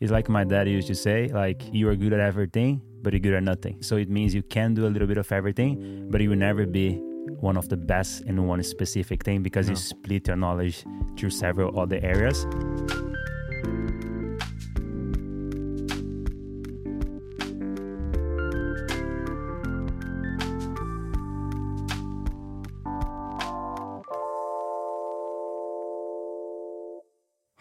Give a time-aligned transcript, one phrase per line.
[0.00, 3.20] It's like my dad used to say, like you are good at everything, but you're
[3.20, 3.82] good at nothing.
[3.82, 6.66] So it means you can do a little bit of everything, but you will never
[6.66, 7.00] be
[7.40, 9.72] one of the best in one specific thing because No.
[9.72, 10.84] you split your knowledge
[11.16, 12.46] through several other areas.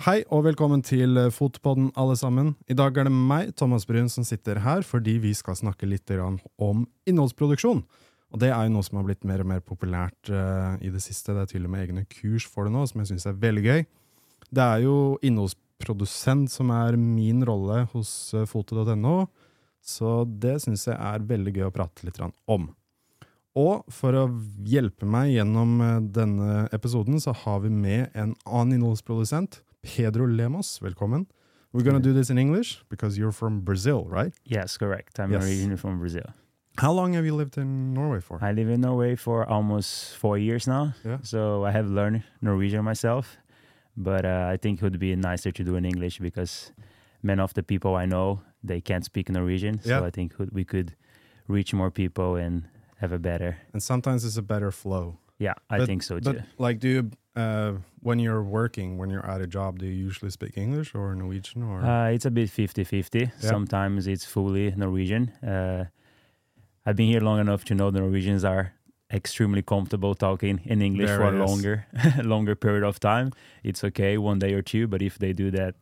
[0.05, 2.51] Hei og velkommen til eh, Fotpodden, alle sammen.
[2.69, 6.13] I dag er det meg, Thomas Brun, som sitter her fordi vi skal snakke litt
[6.61, 7.81] om innholdsproduksjon.
[8.29, 11.01] Og det er jo noe som har blitt mer og mer populært eh, i det
[11.01, 11.33] siste.
[11.33, 13.65] Det er til og med egne kurs for det nå, som jeg syns er veldig
[13.65, 13.83] gøy.
[14.53, 14.95] Det er jo
[15.25, 19.17] innholdsprodusent som er min rolle hos eh, foto.no,
[19.81, 22.69] så det syns jeg er veldig gøy å prate litt om.
[23.57, 24.29] Og for å
[24.69, 25.79] hjelpe meg gjennom
[26.13, 29.64] denne episoden, så har vi med en annen innholdsprodusent.
[29.85, 31.27] Pedro Lemos, velkommen.
[31.71, 34.33] We're gonna do this in English because you're from Brazil, right?
[34.45, 35.19] Yes, correct.
[35.19, 35.43] I'm Yes.
[35.43, 36.25] originally from Brazil.
[36.77, 38.39] How long have you lived in Norway for?
[38.41, 40.93] I live in Norway for almost four years now.
[41.05, 41.19] Yeah.
[41.21, 43.37] So I have learned Norwegian myself,
[43.95, 46.71] but uh, I think it would be nicer to do in English because
[47.21, 49.79] many of the people I know they can't speak Norwegian.
[49.83, 49.99] Yeah.
[49.99, 50.95] So I think we could
[51.47, 52.63] reach more people and
[52.97, 53.57] have a better.
[53.73, 55.19] And sometimes it's a better flow.
[55.39, 56.33] Yeah, I But- think so too.
[56.33, 59.93] But like, do you uh, when you're working, when you're at a job, do you
[59.93, 61.81] usually speak English or Norwegian or?
[61.81, 63.31] Uh, it's a bit 50-50.
[63.39, 65.29] Sometimes it's fully Norwegian.
[65.43, 65.85] Uh,
[66.85, 68.73] I've been here long enough to know the Norwegians are
[69.11, 71.85] extremely comfortable talking in English for a longer
[72.23, 73.31] longer period of time.
[73.63, 75.75] It's okay one day or two, but if they do that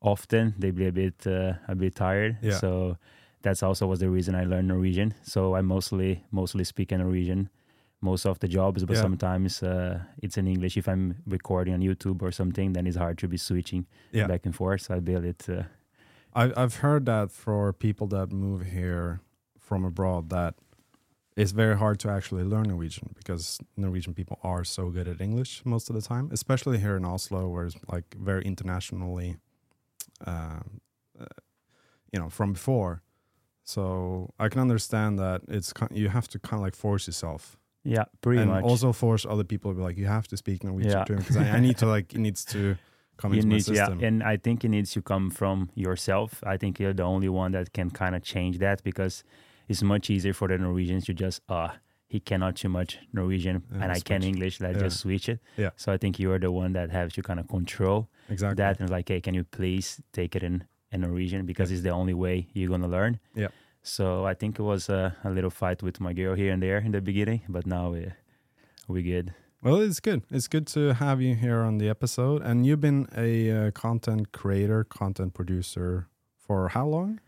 [0.00, 2.38] often, they be a bit uh, a bit tired.
[2.42, 2.58] Yeah.
[2.58, 2.96] So
[3.42, 5.14] that's also was the reason I learned Norwegian.
[5.22, 7.50] So I mostly mostly speak in Norwegian
[8.00, 9.02] most of the jobs, but Yeah.
[9.02, 10.76] sometimes uh, it's in English.
[10.76, 14.44] If I'm recording on YouTube or something, then it's hard to be switching yeah, back
[14.46, 14.82] and forth.
[14.82, 15.48] So I build it.
[15.48, 15.62] Uh,
[16.34, 19.20] I, I've heard that for people that move here
[19.58, 20.54] from abroad, that
[21.36, 25.62] it's very hard to actually learn Norwegian because Norwegian people are so good at English
[25.64, 29.36] most of the time, especially here in Oslo, where it's like very internationally,
[30.26, 30.80] um,
[31.18, 31.24] uh,
[32.12, 33.02] you know, from before.
[33.64, 37.58] So I can understand that it's ki- you have to kind of like force yourself,
[37.94, 38.64] yeah, pretty and much.
[38.64, 41.04] also force other people to be like you have to speak Norwegian Yeah.
[41.04, 42.76] too because I, I need to like it needs to
[43.20, 43.68] come you into my need,
[44.02, 46.42] yeah, and I think it needs to come from yourself.
[46.44, 49.24] I think you're the only one that can kind of change that because
[49.68, 51.68] it's much easier for the Norwegians to just uh
[52.08, 54.22] he cannot too much Norwegian Yeah, and I can.
[54.22, 54.60] English.
[54.60, 54.84] Let's Yeah.
[54.86, 55.40] just switch it.
[55.56, 55.70] Yeah.
[55.76, 58.62] So I think you're the one that has to kind of control exactly.
[58.62, 61.90] that and like, hey, can you please take it in, in Norwegian because it's the
[61.90, 63.18] only way you're gonna learn.
[63.34, 63.48] Yeah.
[63.86, 66.78] So I think it was a, a little fight with my girl here and there
[66.78, 68.12] in the beginning, but now we
[68.88, 69.32] we good.
[69.62, 70.22] Well, it's good.
[70.30, 72.42] It's good to have you here on the episode.
[72.42, 77.20] And you've been a uh, content creator, content producer for how long?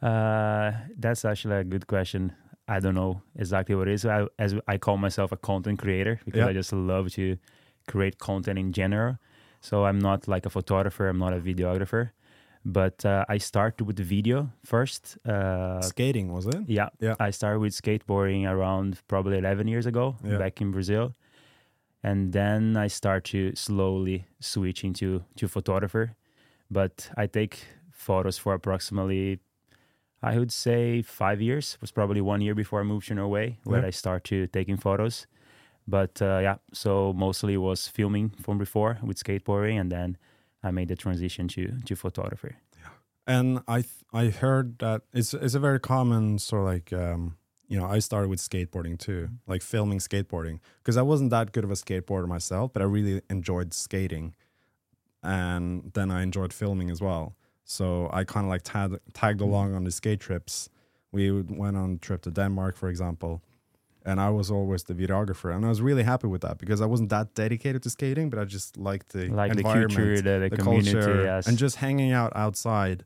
[0.00, 2.32] Uh, that's actually a good question.
[2.68, 4.06] I don't know exactly what it is.
[4.06, 6.46] I, as I call myself a content creator because Yeah.
[6.48, 7.36] I just love to
[7.88, 9.18] create content in general.
[9.60, 11.08] So I'm not like a photographer.
[11.08, 12.10] I'm not a videographer,
[12.64, 15.18] but uh, I started with the video first.
[15.26, 16.62] Uh, Skating, was it?
[16.66, 17.14] yeah, Yeah.
[17.20, 20.38] I started with skateboarding around probably 11 years ago Yeah.
[20.38, 21.14] back in Brazil.
[22.02, 26.16] And then I start to slowly switch into to photographer.
[26.70, 29.38] But I take photos for approximately,
[30.22, 31.74] I would say five years.
[31.74, 33.86] It was probably one year before I moved to Norway where Yeah.
[33.88, 35.26] I start to taking photos.
[35.86, 40.16] But uh, yeah, so mostly was filming from before with skateboarding, and then
[40.64, 42.54] I made the transition to to photography.
[42.80, 42.90] Yeah,
[43.26, 47.36] And I th- I heard that it's it's a very common sort of like um,
[47.68, 51.64] you know I started with skateboarding too, like filming skateboarding because I wasn't that good
[51.64, 54.34] of a skateboarder myself, but I really enjoyed skating,
[55.22, 57.34] and then I enjoyed filming as well.
[57.64, 60.68] So I kind of like tagged tagged along on the skate trips.
[61.12, 63.40] We went on a trip to Denmark, for example,
[64.04, 66.86] and I was always the videographer, and I was really happy with that because I
[66.86, 70.38] wasn't that dedicated to skating, but I just liked the Like the environment, culture, the,
[70.40, 71.46] the, the community, culture, yes.
[71.46, 73.04] and just hanging out outside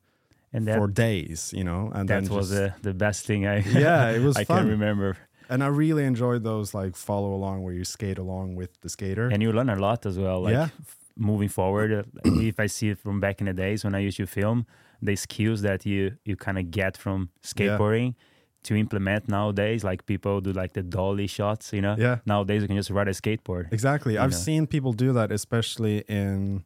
[0.52, 2.50] and that, for days, you know, and that then was just,
[2.82, 4.62] the, the best thing I Yeah, it was I fun.
[4.62, 5.16] can remember.
[5.50, 9.28] and I really enjoyed those like follow along where you skate along with the skater.
[9.32, 10.40] And you learn a lot as well.
[10.42, 10.68] Like Yeah.
[11.16, 12.02] moving forward, uh,
[12.52, 14.66] if I see it from back in the days when I used to film,
[15.02, 18.14] the skills that you you kind of get from skateboarding
[18.64, 21.94] to implement nowadays, like people do like the dolly shots, you know.
[21.98, 23.72] yeah, Nowadays you can just ride a skateboard.
[23.72, 24.18] exactly.
[24.18, 24.36] I've know.
[24.36, 26.64] seen people do that, especially in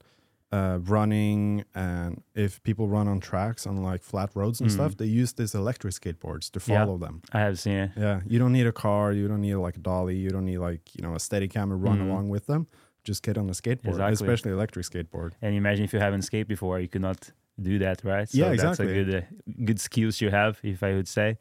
[0.52, 4.74] uh, running and if people run on tracks on like flat roads and Mm.
[4.74, 6.84] stuff, they use these electric skateboards to Yeah.
[6.84, 7.22] follow them.
[7.32, 7.90] I have seen it.
[7.96, 10.58] Yeah, you don't need a car, you don't need like a dolly, you don't need
[10.58, 12.06] like you know a steady camera run Mhm.
[12.10, 12.66] along with them.
[13.02, 14.12] Just get on a skateboard, Exactly.
[14.12, 15.32] especially electric skateboard.
[15.40, 17.30] And imagine if you haven't skated before, you could not
[17.60, 18.28] do that, right?
[18.28, 19.04] So Yeah, That's a exactly.
[19.04, 19.20] good, uh,
[19.64, 21.38] good skills you have, if I would say.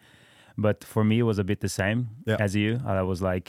[0.62, 2.38] But for me, it was a bit the same Yeah.
[2.40, 2.80] as you.
[2.86, 3.48] I was like,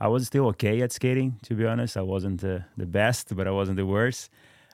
[0.00, 1.96] I was still okay at skating, to be honest.
[1.96, 4.30] I wasn't uh, the best, but I wasn't the worst.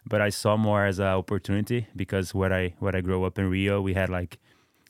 [0.06, 3.46] But I saw more as an opportunity because where I where I grew up in
[3.50, 4.38] Rio, we had like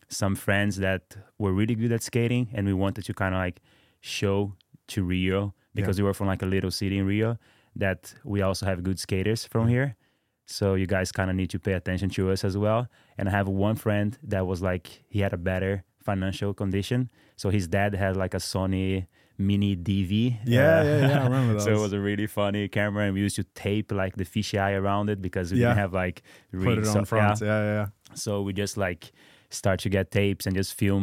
[0.08, 1.02] some friends that
[1.38, 3.61] were really good at skating, and we wanted to kind of like
[4.00, 4.55] show
[4.93, 7.37] to Rio because we were from like a little city in Rio
[7.76, 9.96] that we also have good skaters from here.
[10.46, 12.87] So you guys kind of need to pay attention to us as well.
[13.19, 17.00] And I have one friend that was like he had a better financial condition.
[17.37, 19.06] So his dad had like a Sony
[19.49, 20.12] Mini DV.
[20.46, 23.20] Yeah, uh, yeah, yeah, I remember so it was a really funny camera, and we
[23.28, 25.69] used to tape like the fisheye around it because we Yeah.
[25.69, 26.16] didn't have like
[26.66, 27.40] Put it on front.
[27.40, 27.46] yeah.
[27.50, 27.87] Yeah, yeah, yeah.
[28.25, 29.02] So we just like
[29.60, 31.02] start to get tapes and just film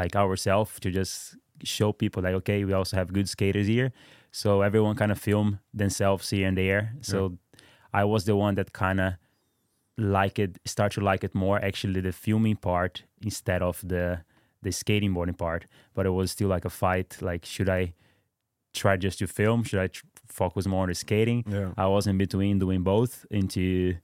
[0.00, 3.88] like ourselves to just show people like okay we also have good skaters here.
[4.42, 6.82] So everyone kind of film themselves here and there.
[7.00, 7.18] So
[8.00, 9.10] I was the one that kind of
[9.96, 14.20] like it start to like it more actually the filming part instead of the
[14.62, 15.66] the skating boarding part.
[15.94, 17.18] But it was still like a fight.
[17.20, 17.94] Like should I
[18.74, 19.62] try just to film?
[19.64, 21.44] Should I tr- focus more on the skating?
[21.48, 21.72] Yeah.
[21.76, 23.24] I was in between doing both.
[23.30, 23.94] Into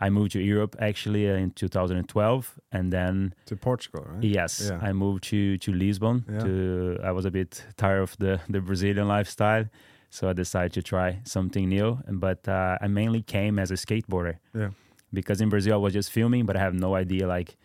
[0.00, 4.22] I moved to Europe actually uh, in 2012, and then To Portugal, right?
[4.24, 4.78] yes, Yeah.
[4.88, 6.24] I moved to to Lisbon.
[6.28, 6.38] Yeah.
[6.44, 9.64] To I was a bit tired of the the Brazilian lifestyle,
[10.10, 11.98] so I decided to try something new.
[12.10, 14.70] But uh, I mainly came as a skateboarder Yeah.
[15.12, 17.56] because in Brazil I was just filming, but I have no idea like.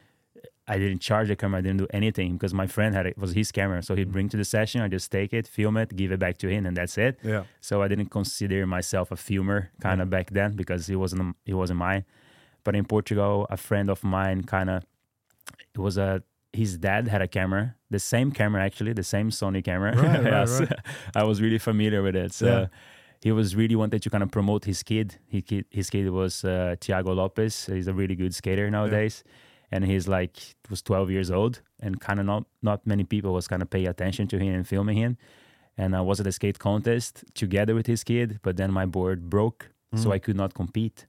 [0.69, 1.57] I didn't charge the camera.
[1.59, 3.11] I didn't do anything because my friend had it.
[3.11, 4.81] it was his camera, so he'd bring to the session.
[4.81, 7.19] I just take it, film it, give it back to him, and that's it.
[7.23, 7.43] Yeah.
[7.59, 11.55] So I didn't consider myself a filmer kind of back then because it wasn't it
[11.55, 12.03] wasn't mine.
[12.63, 14.83] But in Portugal, a friend of mine kind of
[15.75, 16.23] it was a
[16.53, 19.95] his dad had a camera, the same camera actually, the same Sony camera.
[19.95, 20.59] Right, right, Yes.
[20.59, 20.79] right.
[21.15, 22.33] I was really familiar with it.
[22.33, 22.65] So Yeah.
[23.21, 25.07] he was really wanted to kind of promote his kid.
[25.27, 27.67] He kid, his kid was uh, Tiago Lopes.
[27.67, 29.23] He's a really good skater nowadays.
[29.71, 30.35] And he's like
[30.69, 33.87] was 12 years old, and kind of not not many people was kind of paying
[33.87, 35.17] attention to him and filming him
[35.77, 39.29] and I was at a skate contest together with his kid, but then my board
[39.29, 40.13] broke, so Mm.
[40.15, 41.07] I could not compete.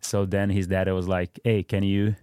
[0.00, 2.14] So then his dad was like, "Hey, can you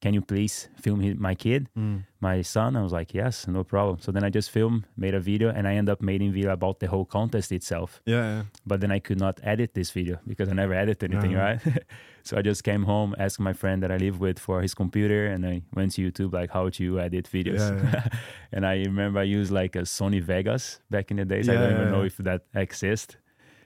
[0.00, 2.04] can you please film my kid, Mm.
[2.20, 5.20] my son?" I was like, "Yes, no problem." So then I just filmed, made a
[5.20, 8.00] video, and I end up making video about the whole contest itself.
[8.06, 8.42] Yeah, yeah.
[8.64, 11.44] But then I could not edit this video because I never edited anything, Uh-huh.
[11.48, 11.60] right?
[12.22, 15.26] so I just came home, asked my friend that I live with for his computer,
[15.26, 17.58] and I went to YouTube like how to edit videos.
[17.58, 18.08] Yeah, yeah.
[18.52, 21.48] and I remember I used like a Sony Vegas back in the days.
[21.48, 23.16] I don't yeah, even know if that exists.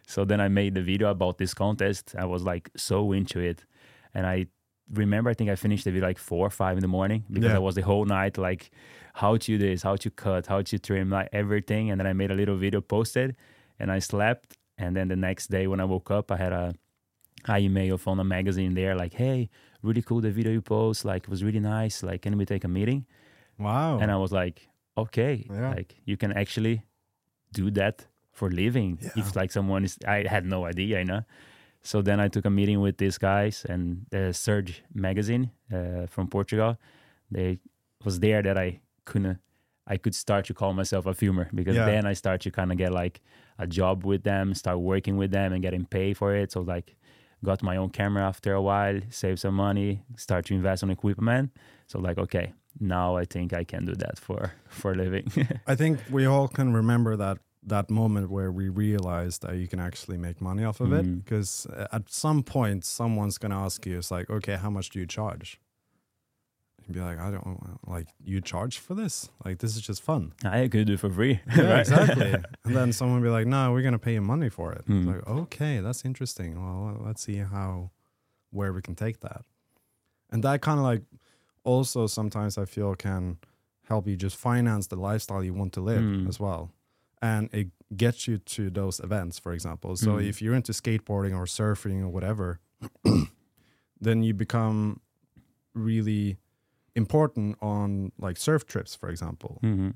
[0.07, 2.15] So then I made the video about this contest.
[2.19, 3.65] I was like so into it,
[4.15, 4.47] and I
[4.93, 7.51] remember I think I finished the video like four or five in the morning because
[7.51, 7.57] Yeah.
[7.57, 8.71] I was the whole night like
[9.15, 11.91] how to do this, how to cut, how to trim, like everything.
[11.91, 13.37] And then I made a little video, posted,
[13.79, 14.57] and I slept.
[14.77, 16.75] And then the next day when I woke up, I had a,
[17.49, 19.49] a email from a magazine there like, "Hey,
[19.83, 21.05] really cool the video you post.
[21.05, 22.03] Like it was really nice.
[22.03, 23.07] Like can we take a meeting?"
[23.59, 23.99] Wow.
[24.01, 25.47] And I was like, "Okay.
[25.51, 25.71] Yeah.
[25.77, 26.83] like you can actually
[27.53, 29.11] do that for living." Yeah.
[29.17, 31.23] If like someone is, I had no idea, you know.
[31.83, 36.29] So then I took a meeting with these guys and the Surge magazine uh, from
[36.29, 36.79] Portugal.
[37.31, 37.59] They
[38.05, 39.39] was there that I couldn't,
[39.87, 41.85] I could start to call myself a filmer because Yeah.
[41.87, 43.21] then I start to kind of get like
[43.59, 46.53] a job with them, start working with them and getting paid for it.
[46.53, 46.97] So like,
[47.45, 51.51] got my own camera after a while, save some money, start to invest on equipment.
[51.87, 55.27] So like, okay, now I think I can do that for for a living.
[55.73, 59.81] I think we all can remember that that moment where we realized that you can
[59.81, 61.25] actually make money off of it Mhm.
[61.25, 64.99] because at some point someone's going to ask you it's like okay how much do
[65.01, 65.59] you charge
[66.87, 70.33] you'd be like i don't like you charge for this like this is just fun
[70.45, 71.41] I could do it for free.
[71.57, 71.81] yeah right?
[71.81, 72.33] exactly
[72.65, 74.87] and then someone would be like no we're going to pay you money for it
[74.87, 75.07] Mhm.
[75.07, 77.91] like okay that's interesting well let's see how
[78.51, 79.43] where we can take that
[80.31, 81.03] and that kind of like
[81.65, 83.39] also sometimes i feel can
[83.89, 86.29] help you just finance the lifestyle you want to live Mm.
[86.29, 86.71] as well
[87.23, 90.29] and it gets you to those events for example so Mm.
[90.29, 92.61] if you're into skateboarding or surfing or whatever
[94.01, 95.01] then you become
[95.75, 96.37] really
[96.97, 99.95] important on like surf trips for example Mhm.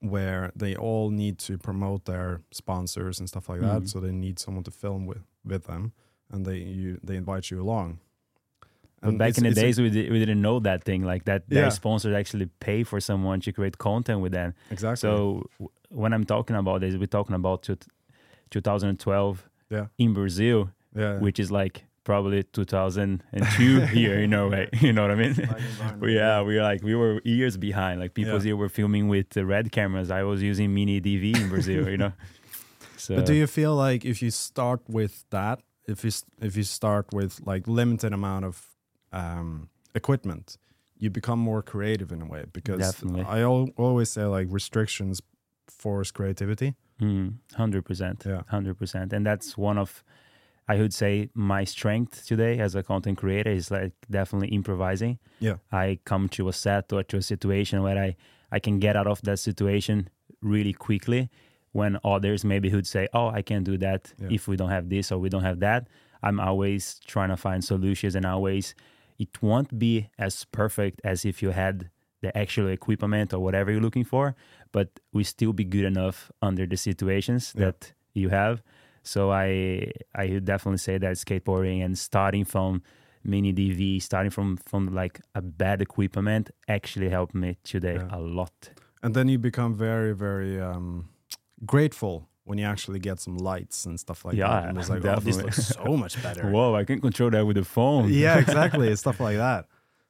[0.00, 3.82] where they all need to promote their sponsors and stuff like that.
[3.82, 3.88] Mhm.
[3.88, 5.92] So they need someone to film with with them,
[6.30, 7.98] and they you they invite you along.
[9.00, 11.24] But back in the it's a- days, we, di- we didn't know that thing like
[11.26, 11.44] that.
[11.48, 11.60] Yeah.
[11.62, 14.54] Their sponsors actually pay for someone to create content with them.
[14.70, 14.96] exactly.
[14.96, 17.76] So w- when I'm talking about this, we're talking about two,
[18.50, 19.86] 2012 Yeah.
[19.98, 24.68] in Brazil, yeah, which is like probably 2002 here in Norway.
[24.86, 25.34] You know what I mean?
[26.00, 28.00] But yeah, we were like we were years behind.
[28.02, 28.46] Like people Yeah.
[28.48, 30.08] here were filming with the red cameras.
[30.10, 31.82] I was using mini DV in Brazil.
[31.92, 32.12] you know.
[32.96, 35.58] So But do you feel like if you start with that,
[35.92, 36.12] if you
[36.48, 38.54] if you start with like limited amount of
[39.12, 40.46] um, equipment,
[41.02, 43.24] you become more creative in a way because Definitely.
[43.36, 45.20] I al- always say like restrictions
[45.82, 46.74] force creativity.
[47.00, 47.28] Mm,
[47.62, 48.24] Hundred percent.
[48.26, 48.42] Yeah.
[48.56, 49.12] Hundred percent.
[49.12, 50.02] And that's one of,
[50.68, 55.18] I would say, my strength today as a content creator is like definitely improvising.
[55.38, 55.56] Yeah.
[55.70, 58.16] I come to a set or to a situation where I
[58.52, 60.08] I can get out of that situation
[60.40, 61.28] really quickly.
[61.72, 64.28] When others maybe would say, "Oh, I can't do that Yeah.
[64.30, 65.88] if we don't have this or we don't have that."
[66.22, 68.74] I'm always trying to find solutions and always
[69.18, 71.90] it won't be as perfect as if you had
[72.22, 74.34] the actual equipment or whatever you're looking for,
[74.72, 77.66] but we still be good enough under the situations Yeah.
[77.66, 78.62] that you have.
[79.06, 82.82] So I I would definitely say that skateboarding and starting from
[83.22, 88.18] mini DV, starting from from like a bad equipment, actually helped me today Yeah.
[88.18, 88.70] a lot.
[89.02, 91.08] And then you become very, very um,
[91.64, 94.68] grateful when you actually get some lights and stuff like Yeah, that.
[94.68, 96.50] And it's like, oh, this looks so much better.
[96.54, 98.08] Whoa, I can control that with the phone.
[98.10, 98.94] yeah, exactly.
[98.96, 99.66] stuff like that.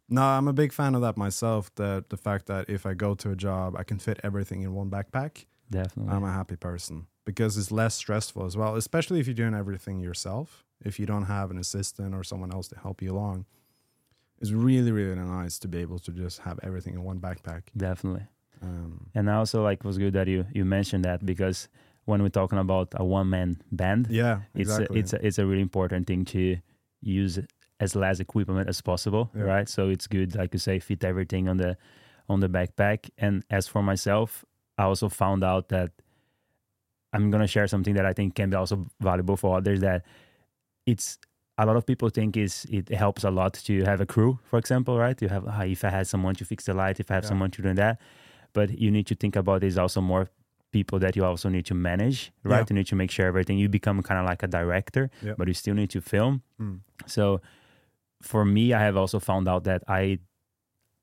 [0.08, 1.70] No, I'm a big fan of that myself.
[1.74, 4.72] That the fact that if I go to a job, I can fit everything in
[4.74, 5.46] one backpack.
[5.70, 6.12] definitely.
[6.14, 10.00] I'm a happy person because it's less stressful as well, especially if you're doing everything
[10.00, 10.64] yourself.
[10.82, 13.44] If you don't have an assistant or someone else to help you along,
[14.40, 17.62] it's really, really nice to be able to just have everything in one backpack.
[17.76, 18.26] definitely.
[18.62, 21.68] Um, And I also like it was good that you you mentioned that because
[22.06, 24.96] when we're talking about a one man band, yeah, it's exactly.
[24.96, 26.56] a, it's a, it's a really important thing to
[27.02, 27.38] use
[27.80, 29.42] as less equipment as possible Yeah.
[29.54, 31.76] right so it's good like you say fit everything on the
[32.28, 34.44] on the backpack and as for myself
[34.78, 35.90] i also found out that
[37.12, 40.04] i'm going to share something that i think can be also valuable for others that
[40.86, 41.18] it's
[41.58, 44.58] a lot of people think is it helps a lot to have a crew for
[44.58, 47.14] example right you have ah, if i had someone to fix the light if i
[47.14, 47.28] have Yeah.
[47.30, 48.00] someone to do that
[48.52, 50.28] but you need to think about is also more
[50.72, 52.66] people that you also need to manage right Yeah.
[52.70, 55.34] you need to make sure everything you become kind of like a director Yeah.
[55.38, 57.40] but you still need to film mm, so
[58.22, 60.18] for me i have also found out that i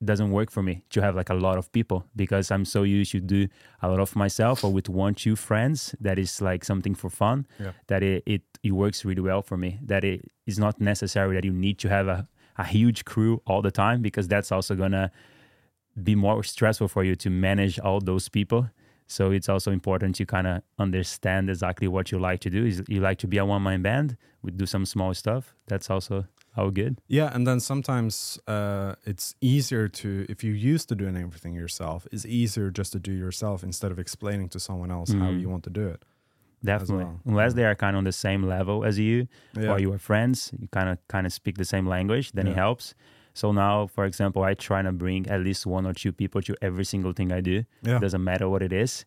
[0.06, 3.12] doesn't work for me to have like a lot of people because i'm so used
[3.12, 3.48] to do
[3.82, 7.46] a lot of myself or with one two friends that is like something for fun
[7.60, 7.72] Yeah.
[7.88, 9.80] that it, it it works really well for me.
[9.86, 13.62] That it is not necessary that you need to have a, a huge crew all
[13.62, 15.12] the time because that's also gonna
[16.02, 18.70] be more stressful for you to manage all those people.
[19.08, 22.66] So it's also important to kind of understand exactly what you like to do.
[22.66, 25.56] Is you like to be a one-man band we do some small stuff.
[25.68, 26.26] That's also
[26.58, 31.16] all good yeah, and then sometimes uh, it's easier to if you're used to doing
[31.18, 32.08] everything yourself.
[32.12, 35.42] It's easier just to do yourself instead of explaining to someone else how Mhm.
[35.42, 36.04] you want to do it.
[36.66, 37.20] definitely well.
[37.26, 39.28] unless they are kind of on the same level as you
[39.60, 42.48] Yeah, or you are friends you kind of kind of speak the same language then
[42.48, 42.94] it helps
[43.34, 46.54] so now for example i try to bring at least one or two people to
[46.62, 47.58] every single thing i do
[47.90, 49.04] yeah, doesn't matter what it is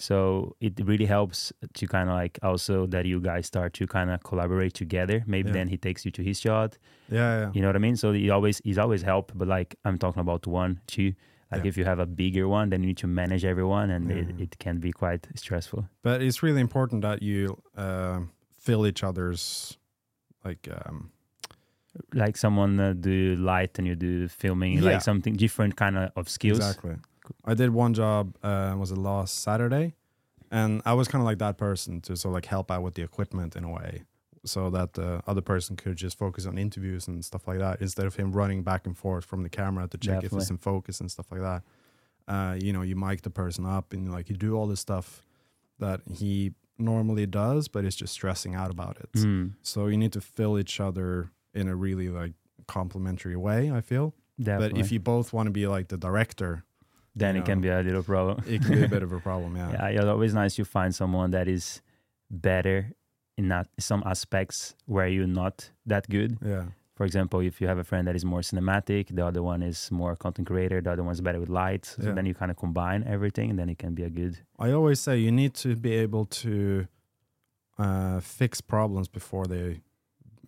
[0.00, 4.10] so it really helps to kind of like also that you guys start to kind
[4.10, 5.58] of collaborate together maybe Yeah.
[5.58, 6.78] then he takes you to his shot
[7.10, 7.50] yeah, yeah.
[7.54, 10.20] you know what i mean so it always it's always help but like i'm talking
[10.26, 11.12] about one two
[11.52, 11.68] like Yeah.
[11.70, 14.58] if you have a bigger one then you need to manage everyone and it, it
[14.58, 18.20] can be quite stressful But it's really important that you uh,
[18.66, 19.76] fill each other's
[20.44, 21.10] like um,
[22.14, 24.92] like someone uh, do light and you do filming Yeah.
[24.92, 26.96] like something different kind of, of skills Exactly.
[27.44, 28.34] I did one job.
[28.42, 29.94] Uh, was it last Saturday?
[30.50, 32.94] And I was kind of like that person to sort of like help out with
[32.94, 34.02] the equipment in a way,
[34.44, 38.06] so that the other person could just focus on interviews and stuff like that instead
[38.06, 41.00] of him running back and forth from the camera to check if it's in focus
[41.00, 41.62] and stuff like that.
[42.26, 45.22] Uh, you know, you mic the person up and like you do all this stuff
[45.78, 49.12] that he normally does, but is just stressing out about it.
[49.12, 52.32] Mm, So you need to fill each other in a really like
[52.66, 53.70] complimentary way.
[53.70, 54.14] I feel.
[54.40, 54.72] definitely.
[54.80, 56.64] But if you both want to be like the director,
[57.16, 59.20] then you it can be a little problem it can be a bit of a
[59.28, 59.56] problem.
[59.56, 59.70] Yeah.
[59.72, 61.80] yeah it's always nice to find someone that is
[62.30, 62.92] better
[63.36, 66.64] in that some aspects where you're not that good Yeah.
[66.94, 69.90] for example if you have a friend that is more cinematic the other one is
[69.90, 72.12] more content creator the other one's better with lights so Yeah.
[72.14, 75.00] then you kind of combine everything and then it can be a good I always
[75.00, 76.86] say you need to be able to
[77.78, 79.80] uh, fix problems before they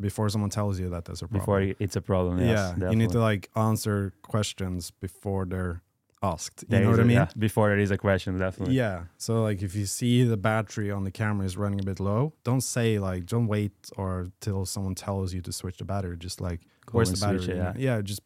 [0.00, 1.40] before someone tells you that there's a problem.
[1.40, 5.80] before it's a problem yes, yeah, you need to like answer questions before they're
[6.22, 6.62] asked.
[6.62, 7.16] You There know what I mean?
[7.16, 9.04] yeah, before there is a question definitely Yeah.
[9.18, 12.32] So like if you see the battery on the camera is running a bit low,
[12.44, 16.16] don't say like don't wait or till someone tells you to switch the battery.
[16.16, 17.54] Just like Go where's the battery?
[17.54, 17.72] it, yeah.
[17.76, 18.20] yeah, just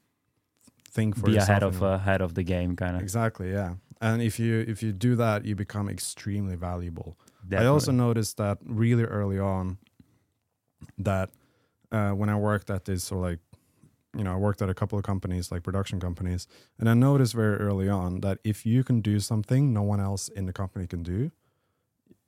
[0.90, 1.48] think for be yourself.
[1.48, 3.74] ahead of uh, ahead of the game kind of Exactly, yeah.
[4.00, 7.16] And if you if you do that, you become extremely valuable.
[7.56, 9.78] I also noticed that really early on
[10.98, 11.30] that
[11.92, 13.38] uh, when I worked at this, so like,
[14.16, 16.46] you know, I worked at a couple of companies, like production companies,
[16.78, 20.28] and I noticed very early on that if you can do something no one else
[20.28, 21.30] in the company can do,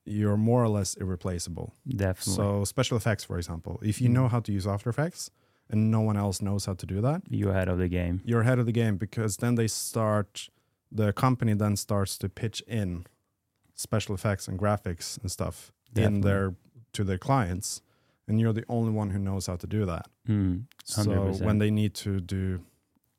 [0.04, 1.74] you're more or less irreplaceable.
[1.86, 4.12] definitely So special effects, for example, if you Mm.
[4.14, 5.30] know how to use After Effects
[5.70, 8.20] and no one else knows how to do that, You're ahead of the game.
[8.24, 10.48] you're ahead of the game because then they start,
[10.90, 13.04] the company then starts to pitch in
[13.74, 16.54] special effects and graphics and stuff in their
[16.92, 17.82] to their clients,
[18.28, 20.06] and you're the only one who knows how to do that.
[20.28, 22.60] Mm, So when they need to do,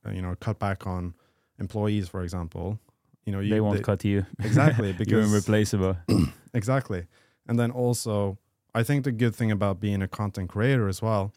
[0.05, 1.13] uh, you know, cut back on
[1.57, 2.79] employees, for example,
[3.25, 4.25] you know, you, they won't they- cut you.
[4.43, 5.97] exactly because You're because irreplaceable.
[6.53, 7.05] exactly,
[7.47, 8.37] and then also,
[8.73, 11.33] I think the good thing about being a content creator as well,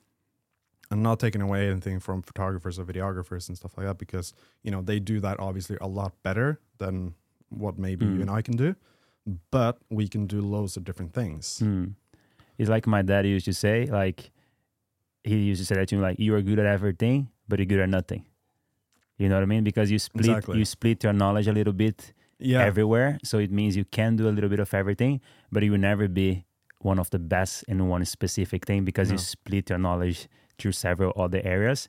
[0.91, 4.71] and not taking away anything from photographers or videographers and stuff like that, because you
[4.71, 7.15] know they do that obviously a lot better than
[7.49, 8.23] what maybe you Mm.
[8.23, 8.75] and I can do,
[9.51, 11.61] but we can do loads of different things.
[11.63, 11.95] Mm.
[12.59, 14.31] It's like my dad used to say, like
[15.25, 17.67] he used to say that to me, like you are good at everything, but you're
[17.67, 18.25] good at nothing.
[19.19, 19.65] You know what I mean?
[19.65, 20.59] Because you split Exactly.
[20.59, 23.19] you split your knowledge a little bit Yeah, everywhere.
[23.25, 25.21] So it means you can do a little bit of everything,
[25.53, 26.45] but you will never be
[26.81, 30.29] one of the best in one specific thing because you split your knowledge
[30.59, 31.89] through several other areas.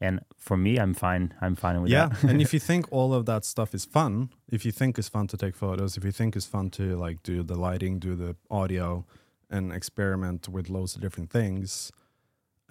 [0.00, 1.32] And for me, I'm fine.
[1.40, 2.24] I'm fine with yeah that.
[2.30, 5.28] and if you think all of that stuff is fun if you think it's fun
[5.28, 8.34] to take photos if you think it's fun to like do the lighting do the
[8.50, 9.04] audio
[9.52, 11.92] and experiment with loads of different things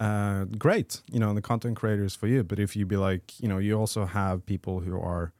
[0.00, 2.42] uh great you know the content creators for you.
[2.42, 5.32] But if you be like you know you also have people who are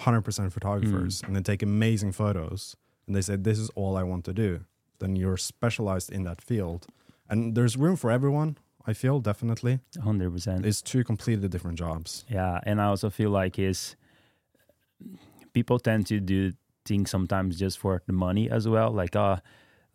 [0.00, 4.24] 100% photographers and they take amazing photos and they say this is all i want
[4.24, 4.64] to do
[4.98, 6.86] then you're specialized in that field.
[7.28, 8.56] And there's room for everyone
[8.86, 9.78] i feel definitely.
[10.02, 10.66] Hundred percent.
[10.66, 12.24] it's two completely different jobs.
[12.28, 13.96] Yeah, and I also feel like is
[15.52, 16.52] people tend to do
[16.84, 18.90] things sometimes just for the money as well.
[18.90, 19.36] Like uh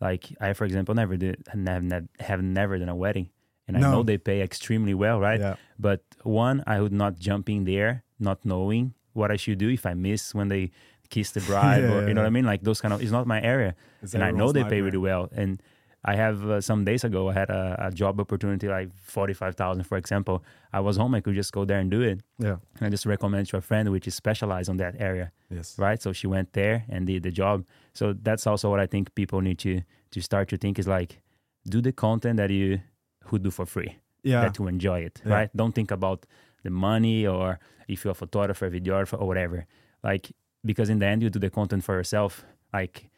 [0.00, 3.28] like I for example never did have, ne- have never done a wedding.
[3.66, 3.90] And I No.
[3.92, 5.40] know they pay extremely well, right?
[5.40, 9.68] yeah But one, I would not jump in there not knowing what I should do
[9.68, 10.70] if I miss when they
[11.10, 12.26] kiss the bride Yeah, or yeah, you know what.
[12.28, 12.46] I mean?
[12.46, 13.74] Like those kind of it's not my area.
[14.02, 15.28] It's and I know they pay really well.
[15.34, 15.60] And
[16.04, 19.54] I have uh, some days ago, I had a, a job opportunity like forty five
[19.56, 20.36] thousand, for example.
[20.72, 22.20] I was home, I could just go there and do it.
[22.38, 22.56] Yeah.
[22.78, 25.76] And I just recommend to a friend which is specialized on that area, Yes.
[25.78, 26.00] right?
[26.00, 27.66] So she went there and did the job.
[27.94, 31.20] So that's also what I think people need to to start to think is like,
[31.68, 32.80] do the content that you
[33.26, 34.40] who do for free, Yeah.
[34.42, 35.34] that you enjoy it, Yeah.
[35.34, 35.50] right?
[35.56, 36.26] Don't think about
[36.62, 39.66] the money or if you're a photographer, videographer, or whatever.
[40.02, 40.32] Like
[40.64, 42.44] because in the end, you do the content for yourself.
[42.72, 43.08] Like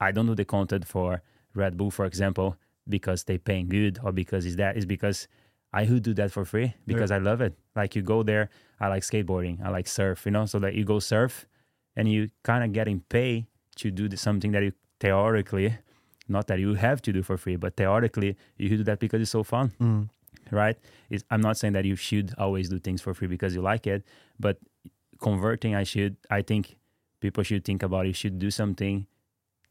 [0.00, 1.22] I don't do the content for
[1.54, 2.56] Red Bull, for example,
[2.88, 5.28] because they paying good or because is that is because
[5.72, 7.54] I who do that for free because I love it.
[7.76, 8.48] Like you go there,
[8.80, 11.46] I like skateboarding, I like surf, you know, so that you go surf
[11.94, 15.76] and you kind of getting paid to do the, something that you theoretically,
[16.28, 19.30] not that you have to do for free, but theoretically you do that because it's
[19.30, 20.08] so fun Mm.
[20.50, 20.76] right?
[21.10, 23.86] Is I'm not saying that you should always do things for free because you like
[23.86, 24.02] it,
[24.40, 24.58] but
[25.20, 26.76] converting, I should, I think
[27.20, 29.06] people should think about you should do something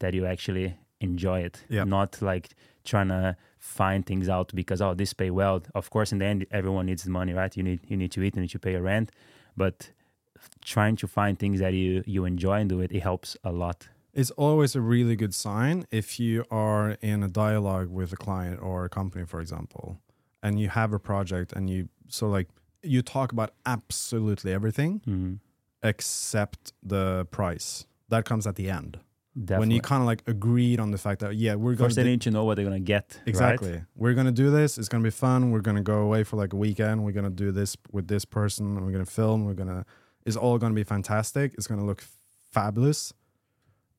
[0.00, 1.84] that you actually enjoy it, Yeah.
[1.84, 2.50] not like
[2.84, 5.62] trying to find things out because oh this pay well.
[5.74, 7.54] Of course, in the end, everyone needs money, right?
[7.56, 9.10] You need you need to eat, and you need to pay your rent,
[9.56, 9.90] but
[10.64, 13.88] trying to find things that you you enjoy and do it, it helps a lot.
[14.20, 18.58] It's always a really good sign if you are in a dialogue with a client
[18.60, 19.86] or a company, for example,
[20.42, 22.48] and you have a project and you so like
[22.82, 25.38] you talk about absolutely everything Mhm.
[25.92, 27.86] except the price.
[28.08, 28.98] That comes at the end.
[29.36, 29.58] Definitely.
[29.62, 32.02] When you kind of like agreed on the fact that yeah, we're going First, they
[32.12, 33.20] need to know what they're gonna get.
[33.26, 33.72] exactly.
[33.72, 33.82] Right?
[33.94, 34.78] We're going to do this.
[34.78, 35.52] It's going to be fun.
[35.52, 37.04] We're going to go away for like a weekend.
[37.04, 38.64] We're going to do this with this person.
[38.76, 39.44] and We're going to film.
[39.44, 39.84] We're going to
[40.26, 41.54] it's all going to be fantastic.
[41.56, 42.02] It's going to look
[42.50, 43.12] fabulous.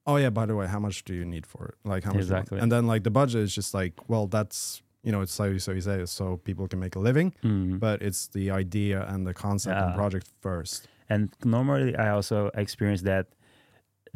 [0.09, 1.75] Oh yeah, by the way, how much do you need for it?
[1.91, 2.21] Like how much?
[2.21, 2.43] do you want?
[2.43, 2.59] Exactly.
[2.61, 5.71] And then like the budget is just like, well, that's you know, it's so so
[5.71, 7.79] you say so people can make a living, Mhm.
[7.79, 10.87] but it's the idea and the concept and project first.
[11.09, 13.25] And normally, I also experience that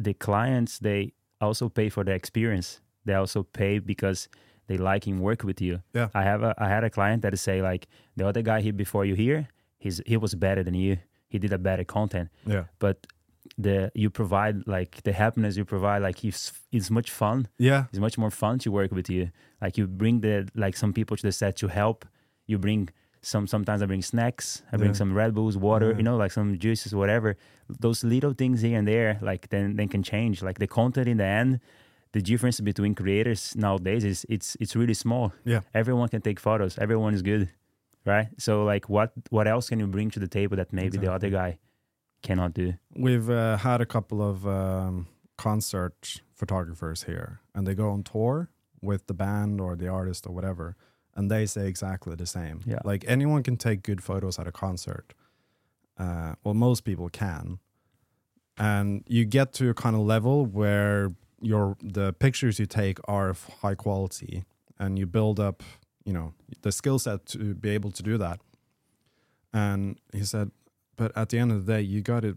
[0.06, 2.80] the clients they also pay for the experience.
[3.06, 4.28] They also pay because
[4.66, 5.80] they like him work with you.
[5.94, 6.08] Yeah.
[6.14, 9.04] I have a I had a client that say like the other guy here before
[9.08, 9.46] you here,
[9.78, 10.96] he's he was better than you.
[11.28, 12.64] He did a better content, Yeah.
[12.78, 12.96] but
[13.58, 17.46] the you provide like the happiness you provide like he's it's much fun.
[17.58, 17.84] Yeah.
[17.90, 19.30] It's much more fun to work with you.
[19.60, 22.04] Like you bring the like some people to the set to help.
[22.46, 22.88] You bring
[23.22, 24.62] some sometimes I bring snacks.
[24.72, 24.96] I bring Yeah.
[25.02, 25.96] some Red Bulls, water, Yeah.
[25.98, 27.36] you know, like some juices, whatever.
[27.80, 30.42] Those little things here and there, like then then can change.
[30.42, 31.60] Like the content in the end,
[32.12, 35.32] the difference between creators nowadays is it's it's really small.
[35.44, 35.60] Yeah.
[35.74, 36.78] Everyone can take photos.
[36.78, 37.48] Everyone is good,
[38.06, 38.28] right?
[38.38, 41.30] So like what what else can you bring to the table that maybe the other
[41.30, 41.58] guy
[42.28, 42.74] cannot do?
[42.96, 45.06] We've uh, had a couple of um,
[45.36, 48.48] concert photographers here, and they go on tour
[48.82, 50.74] with the band or the artist or whatever,
[51.14, 52.60] and they say exactly the same.
[52.66, 52.80] Yeah.
[52.84, 55.14] Like anyone can take good photos at a concert.
[55.96, 57.58] Uh, well, most people can,
[58.58, 63.28] and you get to a kind of level where your the pictures you take are
[63.30, 64.44] of high quality,
[64.78, 65.62] and you build up,
[66.04, 66.32] you know,
[66.62, 68.40] the skill set to be able to do that.
[69.52, 70.50] and he said,
[70.96, 72.36] "But at the end of the day, you got to,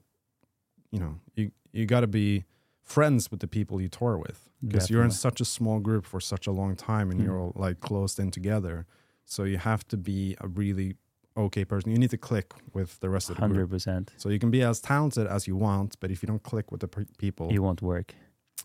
[0.92, 2.46] you know, you you got to be
[2.84, 6.20] friends with the people you tour with because you're in such a small group for
[6.20, 7.24] such a long time, and Mm.
[7.26, 8.86] you're all like closed in together.
[9.26, 10.96] So you have to be a really
[11.36, 11.92] okay person.
[11.92, 13.52] You need to click with the rest of the group.
[13.52, 14.14] Hundred percent.
[14.18, 16.80] So you can be as talented as you want, but if you don't click with
[16.82, 18.16] the pe- people, It won't work.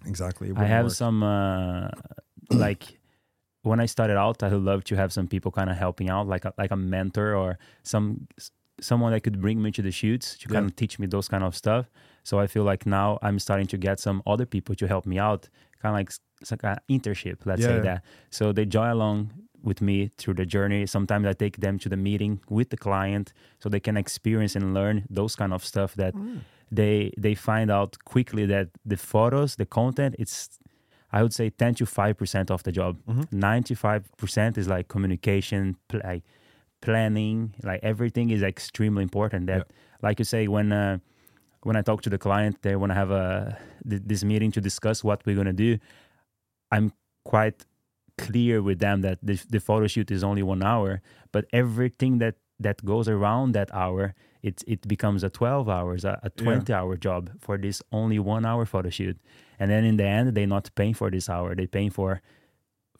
[0.06, 0.94] exactly, I have work.
[0.94, 1.88] some uh,
[2.50, 2.98] like
[3.62, 6.26] when I started out, I would love to have some people kind of helping out,
[6.28, 8.26] like a, like a mentor or some
[8.80, 10.54] someone that could bring me to the shoots to Yeah.
[10.54, 11.90] kind of teach me those kind of stuff.
[12.24, 15.18] So I feel like now I'm starting to get some other people to help me
[15.18, 15.48] out,
[15.80, 18.04] kind of like s- it's like an internship, let's Yeah, say that.
[18.30, 19.30] So they join along
[19.62, 20.86] with me through the journey.
[20.86, 24.74] Sometimes I take them to the meeting with the client so they can experience and
[24.74, 26.40] learn those kind of stuff that Mm.
[26.70, 30.58] they they find out quickly that the photos, the content, it's
[31.12, 32.96] I would say ten to five percent of the job.
[33.06, 33.76] Mhm.
[33.76, 36.24] Five percent is like communication, like
[36.82, 39.46] planning, like everything is extremely important.
[39.46, 39.68] That,
[40.02, 40.98] like you say, when uh,
[41.62, 43.56] when I talk to the client, they want to have a
[43.88, 45.78] th- this meeting to discuss what we're gonna do.
[46.70, 46.92] I'm
[47.24, 47.64] quite
[48.18, 51.00] clear with them that the, the photo shoot is only one hour,
[51.32, 56.20] but everything that that goes around that hour, it it becomes a 12 hours, a,
[56.22, 56.44] a Yeah.
[56.44, 59.16] 20 hour job for this only one hour photo shoot.
[59.58, 61.54] And then in the end, they're not paying for this hour.
[61.54, 62.20] They're paying for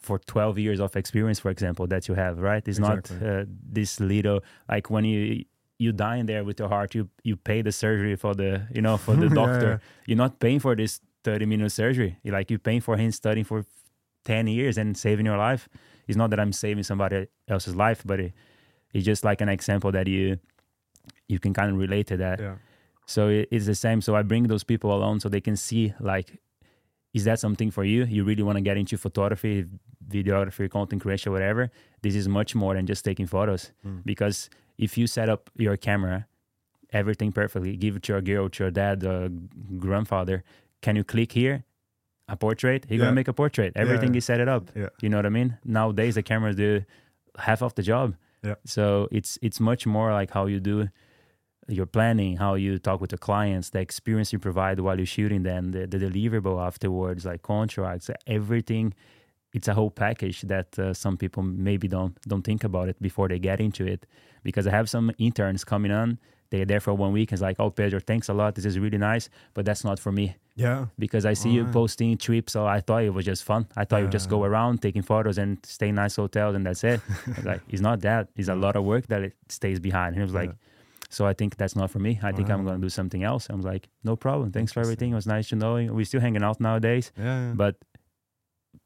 [0.03, 2.67] for 12 years of experience, for example, that you have, right?
[2.67, 3.17] It's Exactly.
[3.19, 4.39] not uh, this little
[4.69, 5.45] like when you
[5.79, 8.81] you die in there with your heart, you you pay the surgery for the you
[8.81, 9.69] know for the Yeah, doctor.
[9.69, 9.77] yeah.
[10.07, 12.17] You're not paying for this 30 minute surgery.
[12.23, 13.63] You're like you're paying for him studying for
[14.25, 15.67] 10 years and saving your life.
[16.07, 18.33] It's not that I'm saving somebody else's life, but it,
[18.93, 20.37] it's just like an example that you
[21.27, 22.39] you can kind of relate to that.
[22.39, 22.55] yeah.
[23.05, 24.01] So it, it's the same.
[24.01, 26.37] So I bring those people along so they can see like,
[27.13, 28.05] is that something for you?
[28.05, 29.65] You really want to get into photography,
[30.09, 31.69] videography, content creation, whatever.
[32.01, 33.71] This is much more than just taking photos.
[33.85, 34.01] Mm.
[34.03, 36.27] Because if you set up your camera,
[36.91, 39.29] everything perfectly, give it to your girl, to your dad, uh,
[39.79, 40.43] grandfather,
[40.81, 41.63] can you click here?
[42.29, 42.85] A portrait?
[42.89, 43.05] You're Yeah.
[43.05, 43.73] gonna make a portrait.
[43.75, 44.17] Everything yeah.
[44.19, 44.71] is set it up.
[44.75, 44.89] Yeah.
[45.01, 45.57] You know what I mean?
[45.65, 46.83] Nowadays the cameras do
[47.37, 48.15] half of the job.
[48.43, 48.55] Yeah.
[48.65, 50.89] So it's it's much more like how you do
[51.67, 55.43] your planning, how you talk with the clients, the experience you provide while you're shooting
[55.43, 58.93] them, the, the deliverable afterwards, like contracts, everything.
[59.53, 63.27] It's a whole package that uh, some people maybe don't don't think about it before
[63.27, 64.05] they get into it.
[64.43, 66.17] Because I have some interns coming on,
[66.49, 67.31] they're there for one week.
[67.31, 68.55] And it's like, oh, Pedro, thanks a lot.
[68.55, 70.87] This is really nice, but that's not for me Yeah.
[70.97, 71.73] because I see you Alright.
[71.73, 72.53] posting trips.
[72.53, 73.67] So I thought it was just fun.
[73.77, 76.83] I thought you just go around taking photos and stay in nice hotels and that's
[76.83, 76.99] it.
[77.43, 78.29] Like, it's not that.
[78.35, 80.09] It's a lot of work that it stays behind.
[80.09, 80.55] And he was like, Yeah.
[81.13, 82.19] So I think that's not for me.
[82.23, 83.43] I think I'm going to do something else.
[83.53, 84.51] I'm like, no problem.
[84.51, 85.11] Thanks for everything.
[85.11, 85.93] It was nice to know you.
[85.93, 87.23] We're still hanging out nowadays, Yeah.
[87.49, 87.53] yeah.
[87.55, 87.75] but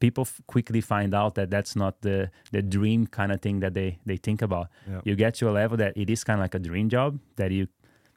[0.00, 3.74] people f- quickly find out that that's not the the dream kind of thing that
[3.74, 4.68] they they think about.
[4.88, 5.00] Yeah.
[5.04, 7.50] You get to a level that it is kind of like a dream job that
[7.50, 7.66] you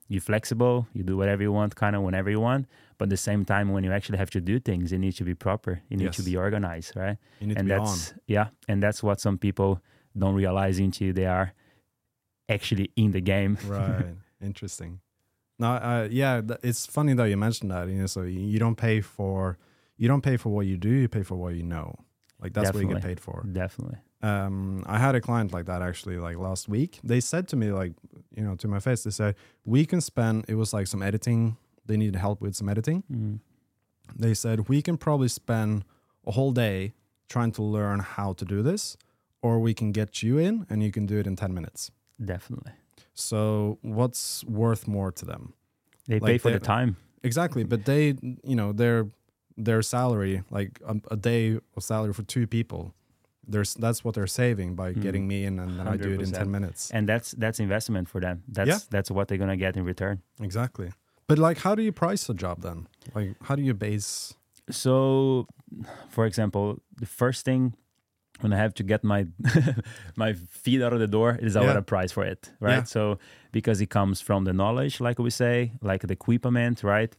[0.07, 2.65] you're flexible, you do whatever you want, kind of whenever you want.
[2.97, 5.23] But at the same time, when you actually have to do things, it needs to
[5.23, 5.81] be proper.
[5.89, 7.17] You need to be organized, right?
[7.39, 7.85] and to be on.
[7.85, 9.79] that's yeah, and that's what some people
[10.17, 11.53] don't realize until they are
[12.51, 13.57] actually in the game.
[13.65, 14.15] right.
[14.41, 14.99] Interesting.
[15.59, 18.75] No uh, yeah th- it's funny that you mentioned that you know so you don't
[18.75, 19.57] pay for
[19.97, 21.95] you don't pay for what you do you pay for what you know.
[22.41, 23.45] Like that's what you get paid for.
[23.51, 23.99] Definitely.
[24.23, 26.99] um i had a client like that actually like last week.
[27.03, 27.93] They said to me like
[28.35, 29.35] you know to my face they said
[29.65, 33.03] we can spend it was like some editing they needed help with some editing.
[33.11, 33.39] Mm.
[34.23, 35.85] they said we can probably spend
[36.25, 36.93] a whole day
[37.29, 38.97] trying to learn how to do this
[39.41, 41.91] or we can get you in and you can do it in 10 minutes
[42.23, 42.73] Definitely.
[43.13, 45.53] so what's worth more to them
[46.07, 46.95] They Like pay for the time.
[47.23, 49.07] Exactly, but they, you know, their
[49.57, 52.93] their salary, like a, a day of salary for two people,
[53.47, 55.01] there's that's what they're saving by Mm.
[55.01, 56.89] getting me in, and then I do it in ten minutes.
[56.91, 58.43] And that's that's investment for them.
[58.47, 58.79] That's Yeah.
[58.89, 60.21] that's what they're gonna get in return.
[60.39, 60.89] Exactly.
[61.27, 62.87] But like, how do you price a job then?
[63.15, 64.33] Like, how do you base?
[64.69, 65.45] So,
[66.09, 67.75] for example, the first thing
[68.41, 69.25] when I have to get my
[70.15, 71.77] my feet out of the door it is Yeah.
[71.77, 72.77] a price for it, right?
[72.77, 72.83] Yeah.
[72.95, 73.17] So
[73.51, 77.15] because it comes from the knowledge, like we say, like the equipment, right?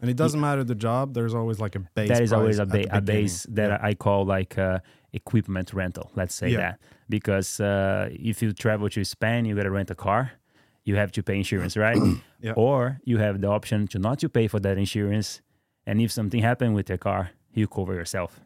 [0.00, 1.12] And it doesn't matter the job.
[1.14, 2.08] There's always like a base.
[2.08, 3.88] that is always a, ba- a base that Yeah.
[3.88, 4.78] I call like uh,
[5.12, 6.10] equipment rental.
[6.16, 10.32] Let's say that because uh, if you travel to Spain, you gotta rent a car.
[10.84, 11.98] You have to pay insurance, right?
[12.56, 15.42] Or you have the option to not to pay for that insurance,
[15.86, 18.40] and if something happened with your car, you cover yourself.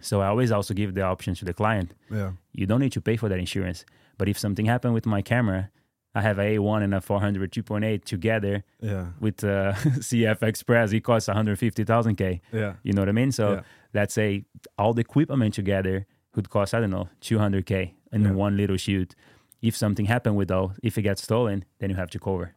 [0.00, 1.94] So I always also give the option to the client.
[2.10, 2.32] Yeah.
[2.52, 3.84] You don't need to pay for that insurance,
[4.18, 5.70] but if something happened with my camera,
[6.14, 9.06] I have a A1 and a 400 2.8 together Yeah.
[9.20, 10.92] with uh, CF Express.
[10.92, 12.40] It costs 150,000 k.
[12.52, 12.74] Yeah.
[12.82, 13.30] You know what I mean?
[13.32, 13.60] So Yeah.
[13.94, 14.44] let's say
[14.78, 18.32] all the equipment together could cost, I don't know, 200K in Yeah.
[18.32, 19.14] one little shoot.
[19.60, 22.54] if something happened with those, if it gets stolen, then you have to cover.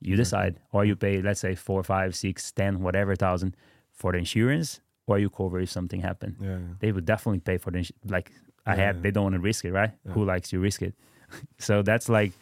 [0.00, 3.56] You decide, or you pay, let's say four, five, six, ten, whatever thousand
[3.92, 6.36] for the insurance, or you cover if something happened.
[6.40, 6.74] Yeah, yeah.
[6.80, 8.32] They would definitely pay for the ins- like
[8.66, 9.02] I had.
[9.02, 9.92] They don't want to risk it, right?
[10.12, 10.94] Who likes to risk it?
[11.58, 12.32] so that's like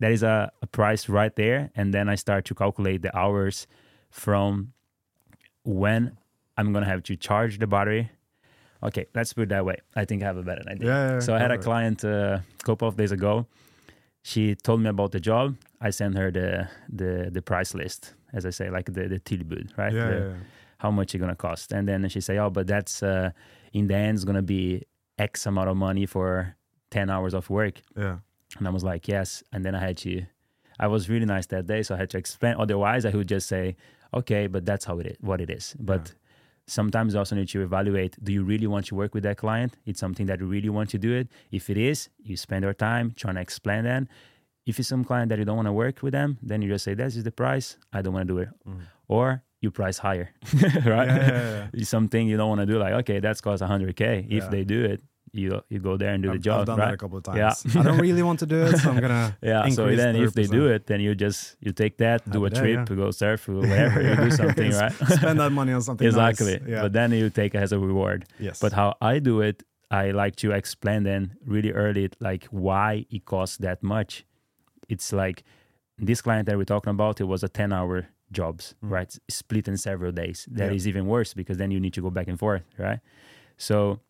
[0.00, 3.66] that is a, a price right there, and then I start to calculate the hours
[4.10, 4.72] from
[5.64, 6.16] when
[6.56, 8.10] I'm gonna have to charge the battery.
[8.82, 9.76] Okay, let's put it that way.
[9.96, 10.86] I think I have a better idea.
[10.88, 13.46] Yeah, yeah, So I had a client uh, a couple of days ago.
[14.22, 15.56] She told me about the job.
[15.80, 19.76] I sent her the the the price list, as I say, like the the tilbud,
[19.76, 19.92] right?
[19.92, 20.34] Yeah, The- yeah.
[20.78, 23.30] How much it's gonna cost, and then she say, "Oh, but that's uh,
[23.72, 24.84] in the end is gonna be
[25.18, 26.56] X amount of money for
[26.90, 28.18] ten hours of work." yeah.
[28.58, 30.22] And I was like, "Yes." And then I had to.
[30.80, 32.54] I was really nice that day, so I had to explain.
[32.58, 33.76] Otherwise, I would just say,
[34.14, 36.14] "Okay, but that's how it is, what it is." But
[36.68, 39.76] sometimes you also need to evaluate do you really want to work with that client
[39.86, 42.74] it's something that you really want to do it if it is you spend your
[42.74, 44.02] time trying to explain that
[44.66, 46.84] if it's some client that you don't want to work with them then you just
[46.84, 48.50] say this is the price i don't want to do it
[49.08, 50.30] or you price higher
[50.86, 51.08] right.
[51.08, 51.84] Yeah, yeah.
[51.96, 55.02] Something you don't want to do like okay that's cost 100k if they do it
[55.32, 57.18] you you go there and do I've, the job I've done right that a couple
[57.18, 57.64] of times.
[57.66, 57.80] Yeah.
[57.80, 59.36] I don't really want to do it, so I'm gonna.
[59.42, 62.48] yeah so then if they do it then you just you take that do a
[62.48, 62.96] Happy day, trip yeah.
[62.96, 66.68] go surf or whatever you do something right Spend that money on something exactly nice.
[66.68, 66.82] Yeah.
[66.82, 68.58] but then you take it as a reward yes.
[68.58, 73.24] but how I do it, I like to explain then really early, like why it
[73.24, 74.24] costs that much.
[74.88, 75.44] It's like
[75.98, 78.90] this client that we're talking about, it was a 10 hour jobs, mm.
[78.90, 79.18] right?
[79.28, 80.46] Split in several days.
[80.50, 83.00] That is even worse because then you need to go back and forth, right?
[83.56, 84.00] So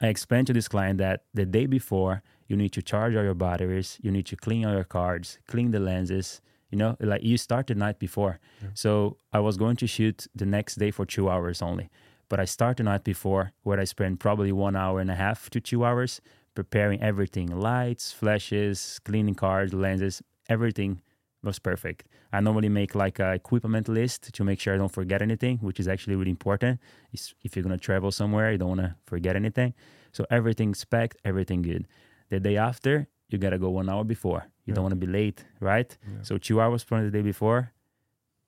[0.00, 3.34] I explained to this client that the day before, you need to charge all your
[3.34, 7.36] batteries, you need to clean all your cards, clean the lenses, you know, like you
[7.36, 8.40] start the night before.
[8.74, 11.90] So I was going to shoot the next day for two hours only.
[12.28, 15.48] But I start the night before where I spend probably one hour and a half
[15.50, 16.20] to two hours
[16.54, 21.00] preparing everything lights, flashes, cleaning cards, lenses, everything
[21.42, 22.04] was perfect.
[22.32, 25.78] I normally make like a equipment list to make sure I don't forget anything, which
[25.80, 26.80] is actually really important.
[27.12, 29.74] Is if you're gonna travel somewhere, you don't wanna forget anything.
[30.12, 31.86] So everything's packed, everything good.
[32.30, 34.46] The day after, you gotta go one hour before.
[34.64, 35.96] You don't wanna be late, right?
[36.22, 37.72] So two hours from the day before,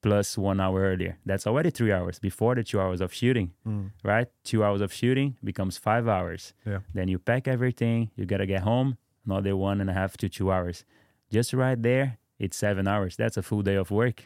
[0.03, 1.19] plus one hour earlier.
[1.27, 3.91] That's already three hours before the two hours of shooting, Mm.
[4.03, 4.29] right?
[4.45, 6.55] Two hours of shooting becomes five hours.
[6.67, 6.81] Yeah.
[6.95, 10.51] Then you pack everything, you gotta get home, another one and a half to two
[10.51, 10.85] hours.
[11.31, 13.13] Just right there, it's seven hours.
[13.17, 14.19] That's a full day of work.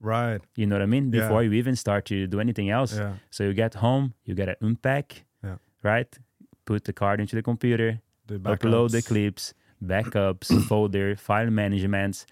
[0.00, 0.40] Right.
[0.56, 1.06] You know what I mean?
[1.12, 1.20] Yeah.
[1.22, 2.92] Before you even start to do anything else.
[2.96, 3.14] Yeah.
[3.30, 5.56] So you get home, you gotta unpack, Yeah.
[5.82, 6.10] right?
[6.66, 12.26] Put the card into the computer, The upload the clips, backups, folder, file management,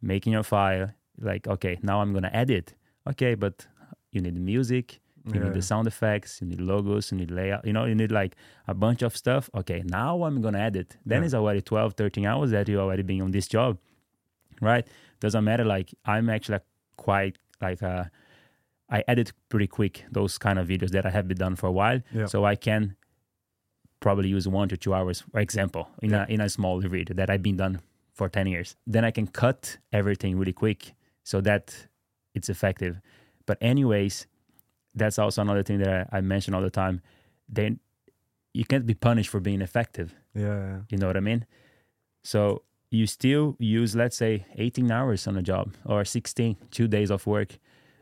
[0.00, 0.88] making your file.
[1.20, 2.74] Like, okay, now I'm gonna edit.
[3.10, 3.66] Okay, but
[4.12, 5.44] you need the music, you Yeah.
[5.44, 8.36] need the sound effects, you need logos, you need layout, you know, you need like
[8.68, 9.50] a bunch of stuff.
[9.60, 10.96] Okay, now I'm gonna edit.
[11.04, 11.26] Then Yeah.
[11.26, 13.78] it's already 12, 13 hours that you already been on this job.
[14.60, 14.86] Right?
[15.20, 15.64] Doesn't matter.
[15.64, 16.58] Like I'm actually
[16.96, 18.04] quite like uh
[18.88, 21.72] I edit pretty quick those kind of videos that I have been done for a
[21.72, 22.00] while.
[22.12, 22.26] Yeah.
[22.26, 22.96] So I can
[24.00, 26.24] probably use one to two hours, for example, in Yeah.
[26.28, 27.80] a in a small video that I've been done
[28.12, 28.76] for ten years.
[28.86, 31.88] Then I can cut everything really quick so that
[32.34, 33.00] it's effective.
[33.46, 34.26] But anyways,
[34.94, 37.00] that's also another thing that I, I mention all the time.
[37.48, 37.80] Then
[38.54, 40.14] you can't be punished for being effective.
[40.34, 40.44] Yeah.
[40.44, 40.78] yeah.
[40.90, 41.44] You know what I mean?
[42.22, 47.10] So you still use, let's say, 18 hours on a job or 16, two days
[47.10, 47.58] of work.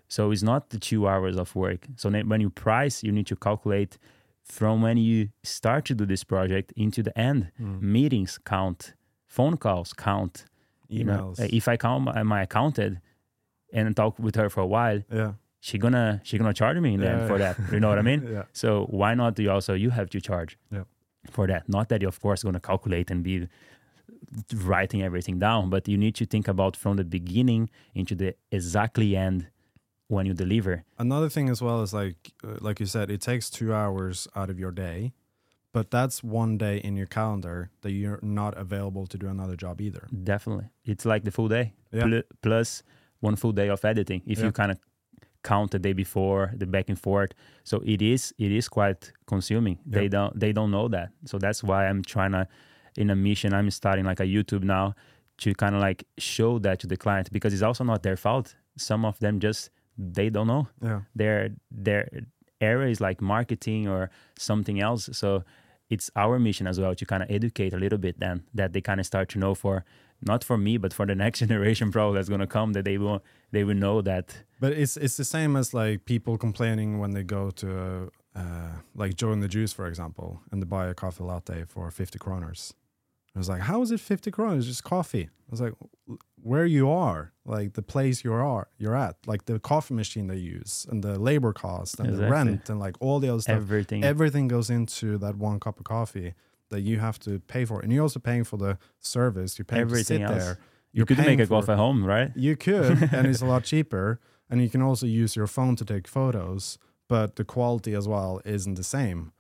[0.08, 1.86] So it's not the two hours of work.
[1.96, 3.96] So when you price, you need to calculate
[4.42, 7.50] from when you start to do this project into the end.
[7.60, 7.80] Mm.
[7.80, 8.94] Meetings count,
[9.26, 10.44] phone calls count.
[10.88, 11.40] You know, Emails.
[11.40, 12.98] uh, if I count my, my accountant
[13.72, 15.32] and talk with her for a while, yeah.
[15.60, 17.54] she gonna she gonna charge me then Yeah, for yeah.
[17.54, 17.72] that.
[17.72, 18.22] You know what I mean?
[18.32, 18.42] Yeah.
[18.52, 20.84] So why not do you also you have to charge Yeah.
[21.30, 21.66] for that?
[21.68, 23.48] Not that you're of course going to calculate and be
[24.54, 29.16] writing everything down, but you need to think about from the beginning into the exactly
[29.16, 29.48] end
[30.08, 30.84] when you deliver.
[30.98, 34.50] Another thing as well is like, uh, like you said, it takes two hours out
[34.50, 35.12] of your day,
[35.72, 39.80] but that's one day in your calendar that you're not available to do another job
[39.80, 40.06] either.
[40.22, 42.04] Definitely, it's like the full day Yeah.
[42.04, 42.82] Pl- plus
[43.20, 44.22] one full day of editing.
[44.26, 44.46] If Yeah.
[44.46, 44.78] you kind of
[45.42, 47.32] count the day before, the back and forth,
[47.64, 49.78] so it is it is quite consuming.
[49.86, 52.46] They don't they don't know that, so that's why I'm trying to
[52.96, 53.52] in a mission.
[53.54, 54.94] I'm starting like a YouTube now
[55.38, 58.54] to kind of like show that to the client because it's also not their fault.
[58.76, 61.00] Some of them just they don't know Yeah.
[61.14, 62.08] their their
[62.60, 65.44] area is like marketing or something else so
[65.90, 68.80] it's our mission as well to kind of educate a little bit then that they
[68.80, 69.84] kind of start to know for
[70.26, 72.98] not for me but for the next generation probably that's going to come that they
[72.98, 77.12] will they will know that But it's it's the same as like people complaining when
[77.12, 80.94] they go to uh, like Joe and the Juice, for example, and they buy a
[80.94, 82.72] coffee latte for fifty kroners,
[83.34, 84.56] I was like, how is it 50 kroner?
[84.56, 85.24] It's just coffee.
[85.24, 85.72] I was like,
[86.40, 90.36] where you are, like the place you are, you're at, like the coffee machine they
[90.36, 93.56] use and the labor cost and the rent and like all the other stuff.
[93.56, 94.04] Everything.
[94.04, 96.34] Everything goes into that one cup of coffee
[96.70, 97.80] that you have to pay for.
[97.80, 99.58] And you're also paying for the service.
[99.58, 100.44] You're paying Everything to sit else.
[100.44, 100.58] there.
[100.92, 102.30] you You're could make a at home, right?
[102.36, 104.20] You could, and it's a lot cheaper.
[104.50, 108.40] And you can also use your phone to take photos, but the quality as well
[108.44, 109.32] isn't the same.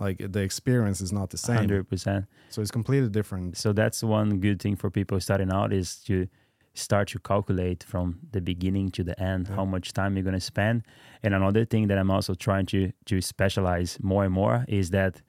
[0.00, 1.56] Like the experience is not the same.
[1.56, 2.24] Hundred percent.
[2.48, 3.56] So it's completely different.
[3.56, 6.26] So that's one good thing for people starting out is to
[6.74, 9.56] start to calculate from the beginning to the end Yeah.
[9.56, 10.82] how much time you're going to spend.
[11.22, 15.20] And another thing that I'm also trying to to specialize more and more is that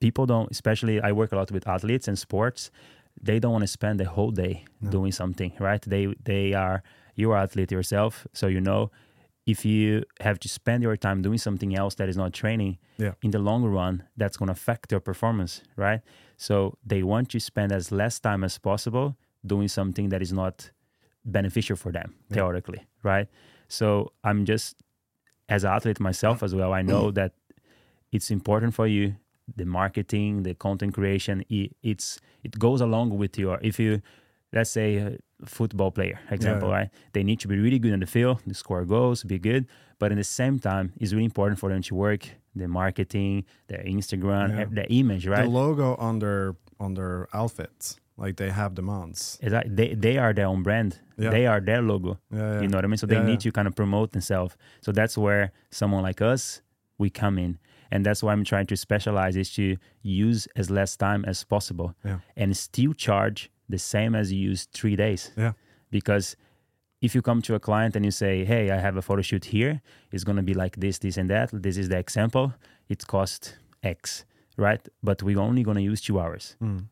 [0.00, 2.70] people don't, especially I work a lot with athletes and sports.
[3.20, 4.90] They don't want to spend the whole day No.
[4.90, 5.82] doing something, right?
[5.82, 6.82] They they are
[7.16, 8.90] you're an athlete yourself, so you know
[9.52, 13.14] if you have to spend your time doing something else that is not training, Yeah.
[13.22, 16.00] in the long run, that's going to affect your performance, right?
[16.36, 16.54] So
[16.90, 19.16] they want to spend as less time as possible
[19.52, 20.70] doing something that is not
[21.24, 22.34] beneficial for them, Yeah.
[22.34, 23.26] theoretically, right?
[23.68, 24.76] So I'm just,
[25.48, 27.32] as an athlete myself as well, I know that
[28.12, 29.14] it's important for you.
[29.56, 33.58] The marketing, the content creation, i- it's it goes along with your.
[33.62, 34.00] If you,
[34.52, 36.74] let's say, football player example, yeah.
[36.76, 36.88] right?
[37.12, 39.66] They need to be really good on the field, the score goals, be good,
[39.98, 43.82] but at the same time, it's really important for them to work the marketing, their
[43.84, 44.64] Instagram, Yeah.
[44.70, 45.44] the image, right?
[45.44, 49.38] The logo on their on their outfits, like they have demands.
[49.42, 49.74] Exactly.
[49.74, 50.98] They they are their own brand.
[51.16, 51.30] Yeah.
[51.30, 52.18] They are their logo.
[52.30, 52.96] You know what I mean?
[52.98, 54.56] So they need to kind of promote themselves.
[54.80, 56.62] So that's where someone like us
[56.98, 57.58] we come in,
[57.92, 61.94] and that's why I'm trying to specialize is to use as less time as possible,
[62.04, 62.18] Yeah.
[62.36, 65.30] and still charge the same as you use three days.
[65.36, 65.52] Yeah.
[65.90, 66.36] Because
[67.00, 69.44] if you come to a client and you say, "Hey, I have a photo shoot
[69.46, 69.80] here.
[70.12, 71.50] It's gonna be like this, this, and that.
[71.52, 72.52] This is the example.
[72.88, 74.24] It costs X,
[74.56, 74.80] right?
[75.02, 76.86] But we're only gonna use two hours." Mm.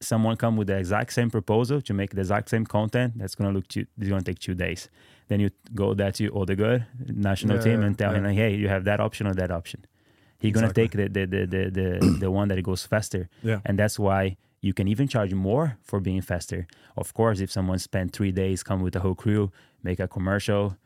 [0.00, 3.48] someone come with the exact same proposal to make the exact same content that's going
[3.48, 4.88] to look two, it's going to take two days
[5.28, 6.84] then you go that to Odegaard
[7.30, 8.30] national Yeah, team and tell him yeah.
[8.30, 9.84] like, hey you have that option or that option
[10.40, 13.60] he's going to take the the, the, the, the, the one that goes faster Yeah.
[13.64, 16.60] and that's why you can even charge more for being faster
[16.96, 19.44] of course if someone spent three days come with the whole crew
[19.82, 20.76] make a commercial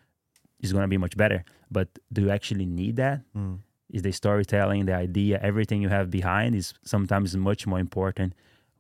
[0.61, 3.59] it's going to be much better but do you actually need that Mm.
[3.97, 8.31] is the storytelling, the idea, everything you have behind is sometimes much more important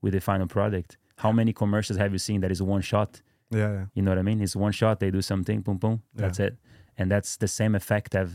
[0.02, 0.90] with the final product.
[1.24, 3.10] How many commercials have you seen that is one shot?
[3.50, 3.84] Yeah, yeah.
[3.94, 4.40] You know what I mean?
[4.44, 6.54] It's one shot, they do something, boom, boom, that's it.
[6.98, 8.26] And that's the same effect of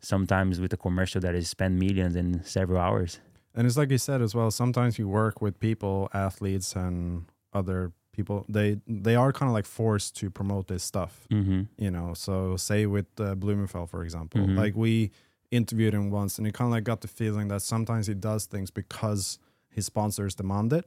[0.00, 3.20] sometimes with a commercial that is spend millions in several hours.
[3.54, 4.50] And it's like you said as well.
[4.50, 8.44] Sometimes you work with people, athletes, and other people.
[8.48, 11.26] They they are kind of like forced to promote this stuff.
[11.30, 11.62] Mm-hmm.
[11.76, 12.14] You know.
[12.14, 14.56] So say with uh, Blummenfelt, for example, Mhm.
[14.56, 15.10] like we
[15.50, 18.46] interviewed him once, and he kind of like got the feeling that sometimes he does
[18.46, 20.84] things because his sponsors demand it.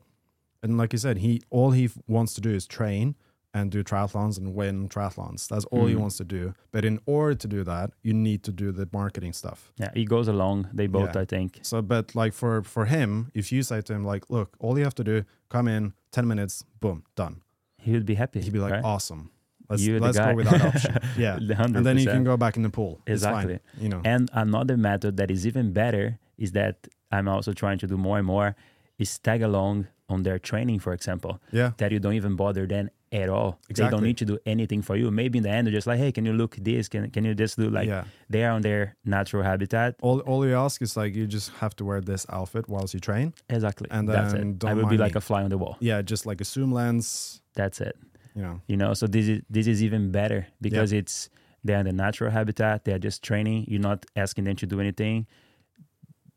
[0.62, 3.16] And like you said, he all he wants to do is train
[3.54, 5.48] and do triathlons and win triathlons.
[5.48, 6.00] That's all he Mhm.
[6.00, 6.54] wants to do.
[6.72, 9.72] But in order to do that, you need to do the marketing stuff.
[9.78, 10.70] Yeah, it goes along.
[10.74, 11.22] They both, Yeah.
[11.22, 11.60] I think.
[11.62, 14.84] So, but like for for him, if you say to him like, "Look, all you
[14.84, 17.42] have to do, come in, ten minutes, boom, done,"
[17.78, 18.42] He would be happy.
[18.42, 18.84] he'd be like, right?
[18.84, 19.30] "Awesome,
[19.70, 20.94] let's You're let's go with that option."
[21.26, 21.78] yeah, 100%.
[21.78, 23.02] and then you can go back in the pool.
[23.06, 23.60] It's fine, Exactly.
[23.84, 24.02] you know.
[24.04, 28.18] And another method that is even better is that I'm also trying to do more
[28.18, 28.56] and more
[28.98, 32.90] is tag along on their training, for example, yeah, that you don't even bother them
[33.14, 33.60] at all.
[33.70, 35.12] They don't need to do anything for you.
[35.12, 36.90] Maybe in the end, they're just like, hey, can you look this?
[36.90, 38.06] Can, can you just do like, yeah.
[38.30, 39.96] they are on their natural habitat.
[40.02, 43.00] All all you ask is like you just have to wear this outfit whilst you
[43.00, 43.34] train.
[43.50, 43.88] Exactly.
[43.92, 45.20] And That's then I will be like me.
[45.20, 45.78] a fly on the wall.
[45.80, 47.42] Yeah, just like a zoom lens.
[47.54, 47.96] That's it.
[48.36, 48.62] You know.
[48.68, 51.30] You know, so this is this is even better because it's
[51.64, 52.84] they're in the natural habitat.
[52.84, 53.66] They're just training.
[53.68, 55.28] You're not asking them to do anything.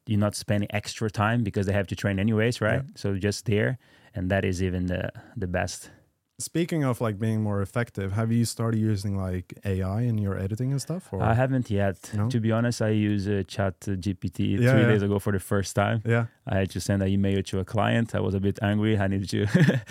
[0.06, 2.82] You're not spending extra time because they have to train anyways, right?
[2.94, 3.78] So just there,
[4.14, 5.90] and that is even the the best.
[6.38, 10.70] Speaking of like being more effective, have you started using like AI in your editing
[10.70, 11.08] and stuff?
[11.10, 12.10] Or I haven't yet.
[12.12, 12.28] No?
[12.28, 14.86] To be honest, I use uh, Chat GPT Yeah, three yeah.
[14.88, 16.02] days ago for the first time.
[16.04, 18.14] yeah, I had to send an email to a client.
[18.14, 18.98] I was a bit angry.
[18.98, 19.46] I needed to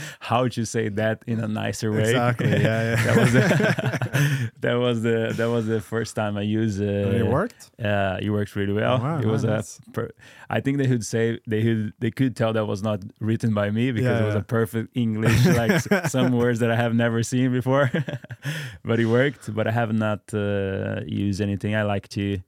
[0.20, 2.02] how to say that in a nicer way.
[2.12, 3.04] Exactly, yeah, yeah.
[3.06, 6.80] that was the, that was the that was the first time I used.
[6.80, 7.72] Uh, and it worked.
[7.84, 9.00] Uh, it worked really well.
[9.00, 9.80] Wow, it was nice.
[9.88, 9.91] a.
[9.91, 10.12] Per-
[10.48, 13.72] I think they could say they could they could tell that was not written by
[13.72, 17.24] me because Yeah, it was a perfect English, like some words that I have never
[17.24, 17.92] seen before.
[18.84, 19.54] but it worked.
[19.54, 21.76] But I have not uh, used anything.
[21.76, 22.40] I like to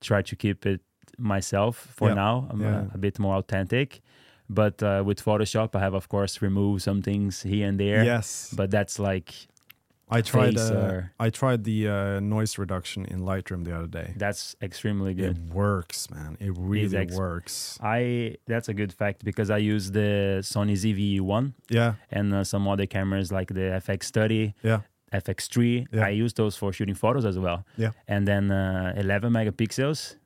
[0.00, 0.80] try to keep it
[1.18, 2.46] myself for Yeah, now.
[2.50, 2.84] I'm yeah.
[2.92, 4.00] a, a bit more authentic.
[4.50, 8.04] But uh, with Photoshop, I have of course removed some things here and there.
[8.04, 8.52] Yes.
[8.56, 9.34] But that's like
[10.10, 10.56] I tried.
[10.56, 14.14] Uh, I tried the uh, noise reduction in Lightroom the other day.
[14.16, 15.36] That's extremely good.
[15.36, 16.36] It works, man.
[16.40, 17.78] It really ex- works.
[17.82, 22.66] I that's a good fact because I use the Sony ZV-1 Yeah, and uh, some
[22.68, 24.80] other cameras like the FX30, yeah,
[25.12, 25.86] FX3.
[25.92, 26.06] Yeah.
[26.06, 27.64] I use those for shooting photos as well.
[27.76, 27.90] Yeah.
[28.06, 30.16] And then uh, 11 megapixels.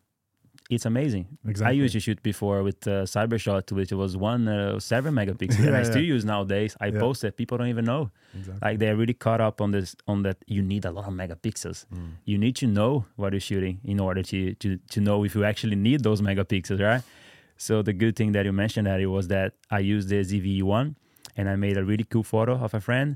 [0.75, 1.25] It's amazing.
[1.53, 1.71] exactly.
[1.81, 5.75] I used to shoot before with uh, Cybershot, which was one uh, seven megapixels, and
[5.75, 6.73] Yeah, I still use nowadays.
[6.81, 7.01] I Yeah.
[7.05, 8.03] post it, people don't even know.
[8.39, 8.61] exactly.
[8.67, 10.37] Like they're really caught up on this, on that.
[10.57, 11.79] You need a lot of megapixels.
[11.95, 12.11] Mm.
[12.31, 15.43] You need to know what you're shooting in order to to to know if you
[15.53, 17.03] actually need those megapixels, right?
[17.67, 20.85] So the good thing that you mentioned that it was that I used the ZV-1
[21.37, 23.09] and I made a really cool photo of a friend,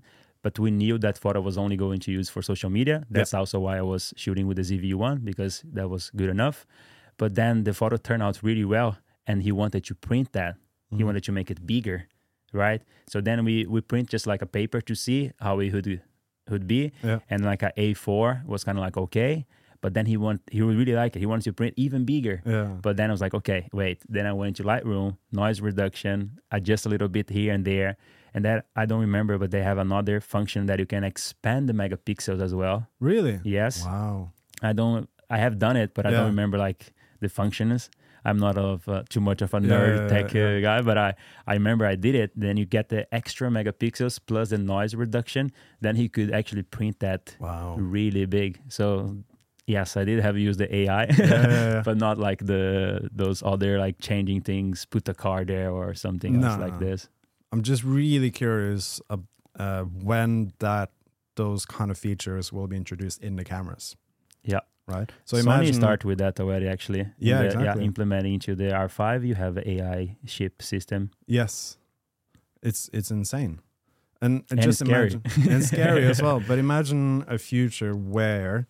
[0.45, 2.97] but we knew that photo was only going to use for social media.
[3.15, 6.59] That's also why I was shooting with the ZV-1 because that was good enough.
[7.19, 10.57] But then the photo turned out really well, and he wanted to print that.
[10.91, 11.07] He Mhm.
[11.07, 12.05] wanted to make it bigger,
[12.53, 12.83] right?
[13.09, 16.03] So then we we print just like a paper to see how it would
[16.51, 17.19] would be, Yeah.
[17.29, 19.47] and like a A4 was kind of like okay.
[19.83, 21.21] But then he want he would really like it.
[21.21, 22.41] He wanted to print even bigger.
[22.47, 22.79] Yeah.
[22.83, 23.99] But then I was like, okay, wait.
[24.09, 27.97] Then I went to Lightroom, noise reduction, adjust a little bit here and there.
[28.35, 31.73] And that I don't remember, but they have another function that you can expand the
[31.73, 32.87] megapixels as well.
[33.01, 33.41] Really?
[33.45, 33.85] Yes.
[33.85, 34.33] Wow.
[34.63, 37.91] I don't, I have done it, but I don't remember like the functions.
[38.25, 40.57] I'm not of uh, too much of a nerd yeah, tech yeah.
[40.57, 41.15] Uh, guy, but I,
[41.47, 42.33] I remember I did it.
[42.35, 45.53] Then you get the extra megapixels plus the noise reduction.
[45.81, 47.77] Then he could actually print that Wow.
[47.79, 48.61] really big.
[48.69, 49.19] So
[49.69, 51.27] yes, I did have used the AI, Yeah, yeah,
[51.75, 51.83] yeah.
[51.85, 56.43] but not like the those other like changing things, put a car there or something
[56.43, 56.87] else like no.
[56.87, 57.09] this.
[57.53, 59.19] I'm just really curious uh,
[59.57, 60.91] uh, when that
[61.37, 63.95] those kind of features will be introduced in the cameras.
[64.43, 64.61] Yeah.
[64.89, 65.11] Right.
[65.25, 65.75] So Sony imagine.
[65.75, 67.09] start with that already actually.
[67.19, 67.85] Yeah, the- exactly.
[67.85, 71.11] implementing into the R5, you have AI chip system.
[71.27, 71.77] Yes.
[72.63, 73.61] It's it's insane,
[74.21, 75.13] and, and And just scary.
[75.13, 75.23] imagine
[75.53, 76.41] and scary as well.
[76.49, 78.67] But imagine a future where.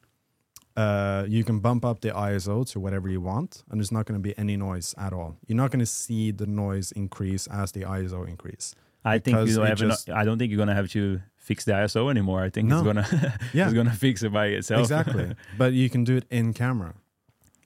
[0.78, 4.20] Uh, you can bump up the ISO to whatever you want, and there's not going
[4.22, 5.34] to be any noise at all.
[5.46, 8.74] You're not going to see the noise increase as the ISO increase.
[9.02, 12.11] I think you have no- I don't think you're gonna have to fix the ISO
[12.11, 12.40] anymore.
[12.47, 12.76] I think No.
[12.78, 13.07] it's gonna
[13.53, 13.66] Yeah.
[13.66, 14.80] it's gonna fix it by itself.
[14.80, 16.92] Exactly, but you can do it in camera.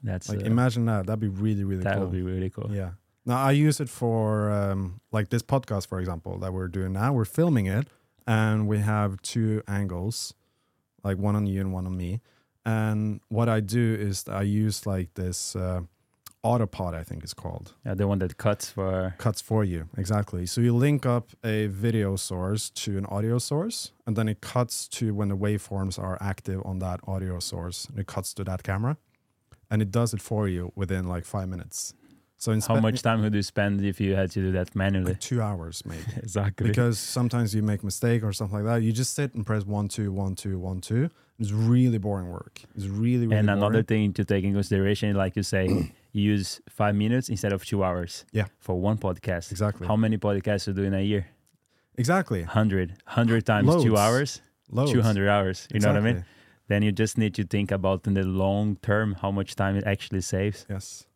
[0.02, 1.06] That's Like uh, imagine that.
[1.06, 2.00] That'd be really really that cool.
[2.00, 2.70] That would be really cool.
[2.70, 2.90] Yeah.
[3.26, 7.12] Now I use it for um, like this podcast, for example, that we're doing now.
[7.12, 7.86] We're filming it,
[8.26, 10.34] and we have two angles,
[11.02, 12.20] like one on you and one on me.
[12.64, 15.82] And what I do is I use like this uh,
[16.42, 20.46] Autopod, I think it's called, Yeah, the one that cuts for cuts for you exactly.
[20.46, 24.88] So you link up a video source to an audio source, and then it cuts
[24.88, 28.62] to when the waveforms are active on that audio source, and it cuts to that
[28.62, 28.96] camera,
[29.70, 31.92] and it does it for you within like five minutes.
[32.38, 34.74] So in how spe- much time would you spend if you had to do that
[34.74, 35.12] manually?
[35.12, 36.00] like two hours maybe.
[36.16, 36.68] exactly.
[36.68, 38.82] because sometimes you make mistake or something like that.
[38.82, 41.10] You just sit and press one two one two one two.
[41.38, 42.62] It's really boring work.
[42.74, 43.62] It's really really and boring.
[43.62, 47.64] another thing to take in consideration, like you say, you use five minutes instead of
[47.64, 48.24] two hours.
[48.32, 48.46] Yeah.
[48.58, 49.50] For one podcast.
[49.50, 51.26] exactly How many podcasts you do in a year?
[51.96, 52.90] exactly 100.
[53.04, 54.40] 100 times two hours,
[54.70, 54.92] loads.
[54.92, 55.68] 200 hours.
[55.72, 56.24] You know what I mean?
[56.68, 59.84] Then you just need to think about in the long term how much time it
[59.84, 60.66] actually saves.
[60.70, 61.06] Yes,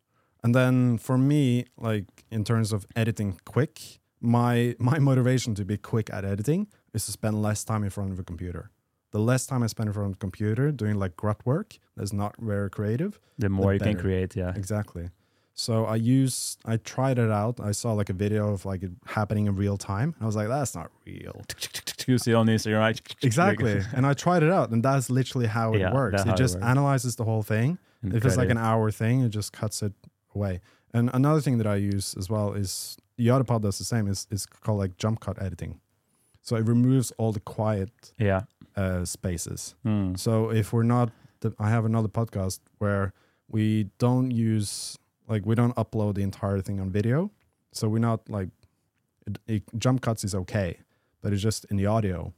[0.43, 5.77] and then for me, like in terms of editing quick, my my motivation to be
[5.77, 8.69] quick at editing is to spend less time in front of a computer.
[9.15, 12.11] The less time I spend in front of a computer doing like grunt work that's
[12.23, 13.11] not very creative,
[13.43, 14.51] The more you can create, yeah.
[14.61, 15.05] Exactly.
[15.53, 17.55] So I use I tried it out.
[17.69, 20.09] I saw like a video of like it happening in real time.
[20.19, 21.37] I was like, that's not real.
[22.07, 22.99] You see on Instagram, right?
[23.29, 23.75] Exactly.
[23.95, 26.21] and I tried it out, and that's literally how it Yeah, works.
[26.21, 26.65] It how it just works.
[26.73, 27.69] analyzes the whole thing.
[28.03, 29.93] And if it's like an hour thing, it just cuts it
[30.35, 30.53] away.
[30.95, 34.05] And another thing that I use as well is the Autopod does the same.
[34.13, 35.73] is is called like jump cut editing.
[36.47, 38.41] So it removes all the quiet Yeah.
[38.75, 39.75] Uh, spaces.
[39.85, 40.17] Mm.
[40.17, 41.11] So if we're not,
[41.41, 43.13] the, I have another podcast where
[43.49, 44.97] we don't use
[45.27, 47.31] like we don't upload the entire thing on video.
[47.71, 48.49] So we're not like
[49.27, 50.77] it, it, jump cuts is okay,
[51.21, 52.33] but it's just in the audio.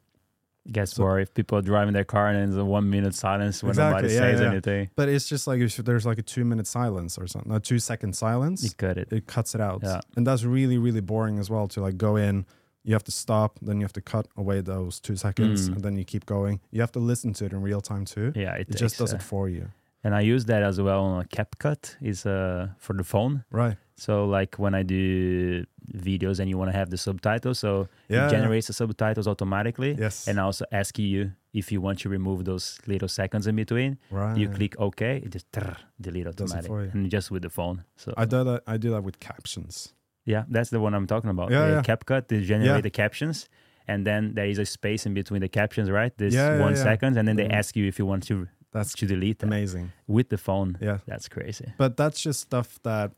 [0.71, 1.21] Guess So- what?
[1.21, 4.13] If people are driving their car and there's a one minute silence when Exactly, nobody
[4.13, 4.51] yeah, says yeah.
[4.51, 7.59] anything, But it's just like if there's like a two minute silence or something, a
[7.59, 9.07] two second silence, you cut it.
[9.11, 9.79] it cuts it out.
[9.83, 10.01] Yeah.
[10.17, 12.45] And that's really, really boring as well to like go in,
[12.88, 15.73] you have to stop, then you have to cut away those two seconds, Mm.
[15.75, 16.55] and then you keep going.
[16.75, 18.27] You have to listen to it in real time too.
[18.43, 19.65] Yeah, it, It just does uh, it for you.
[20.03, 23.43] And I use that as well on a CapCut is uh, for the phone.
[23.51, 23.77] Right.
[23.95, 25.65] So like when I do
[26.07, 28.27] videos and you want to have the subtitles, so Yeah.
[28.27, 29.95] it generates the subtitles automatically.
[29.99, 30.27] Yes.
[30.27, 33.97] And also ask you if you want to remove those little seconds in between.
[34.11, 34.38] right.
[34.38, 36.91] You click OK, it just trrr, delete Does it for you.
[36.93, 37.83] and just with the phone.
[37.95, 38.61] So I do that.
[38.67, 39.93] I do that with captions.
[40.34, 41.49] Yeah, that's the one I'm talking about.
[41.51, 41.82] Yeah, the yeah.
[41.95, 42.82] CapCut they generate Yeah.
[42.82, 43.47] the captions,
[43.88, 46.13] and then there is a space in between the captions, right?
[46.17, 47.59] This Yeah, one second, and then they Mhm.
[47.59, 49.91] ask you if you want to That's to delete that amazing.
[50.07, 50.78] with the phone.
[50.82, 50.97] Yeah.
[51.07, 51.67] That's crazy.
[51.78, 53.11] But that's just stuff that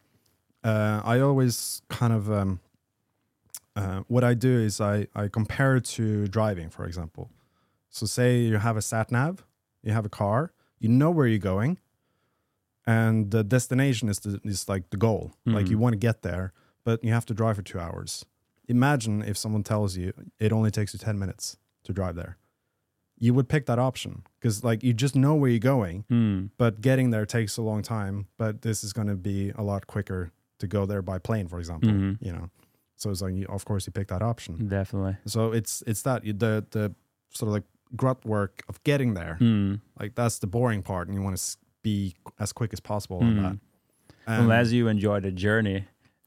[0.64, 2.60] uh, I always kind of um,
[3.76, 7.30] uh, what I do is I I compare it to driving, for example.
[7.90, 9.44] So say you have a sat nav,
[9.86, 11.78] you have a car, you know where you're going,
[12.86, 15.32] and the destination is the, is like the goal.
[15.46, 15.82] Like you Mhm.
[15.82, 16.52] want to get there,
[16.90, 18.26] but you have to drive for two hours.
[18.68, 22.38] Imagine if someone tells you it only takes you ten minutes to drive there.
[23.26, 26.50] You would pick that option because like you just know where you're going Mm.
[26.58, 29.82] but getting there takes a long time but this is going to be a lot
[29.88, 30.32] quicker
[30.62, 32.18] to go there by plane for example Mhm.
[32.28, 32.46] you know
[32.96, 35.16] so it's like you, of course you pick that option Definitely.
[35.26, 36.86] so it's it's that you- the the
[37.38, 37.68] sort of like
[38.02, 39.82] grunt work of getting there Mm.
[40.02, 41.58] like that's the boring part and you want to
[41.90, 43.28] be as quick as possible Mm.
[43.30, 43.58] on that
[44.28, 45.80] And- Unless you enjoy the journey,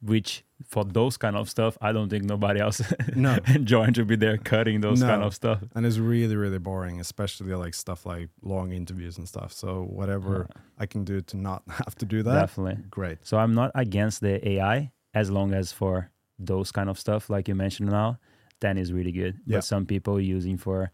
[0.02, 2.80] which for those kind of stuff, I don't think nobody else
[3.16, 3.38] No.
[3.48, 5.60] enjoying to be there cutting those kind of stuff.
[5.74, 10.46] and it's really really boring especially like stuff like long interviews and stuff so whatever
[10.78, 12.82] i can do to not have to do that Definitely.
[12.90, 17.28] great So I'm not against the AI as long as for those kind of stuff,
[17.30, 18.18] like you mentioned now,
[18.60, 19.34] then is really good.
[19.46, 19.58] Yeah.
[19.58, 20.90] But some people using for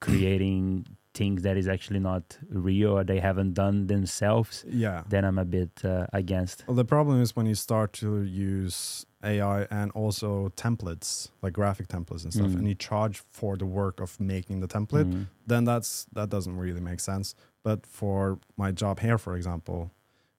[0.00, 0.86] creating
[1.20, 2.24] things that is actually not
[2.68, 4.54] real or they haven't done themselves,
[4.86, 6.56] yeah then I'm a bit uh, against.
[6.66, 8.08] Well, the problem is when you start to
[8.56, 10.30] use AI and also
[10.66, 11.10] templates,
[11.44, 12.58] like graphic templates and stuff, Mm.
[12.58, 15.26] and you charge for the work of making the template, Mm.
[15.50, 17.26] then that's that doesn't really make sense.
[17.68, 19.80] But for my job here, for example,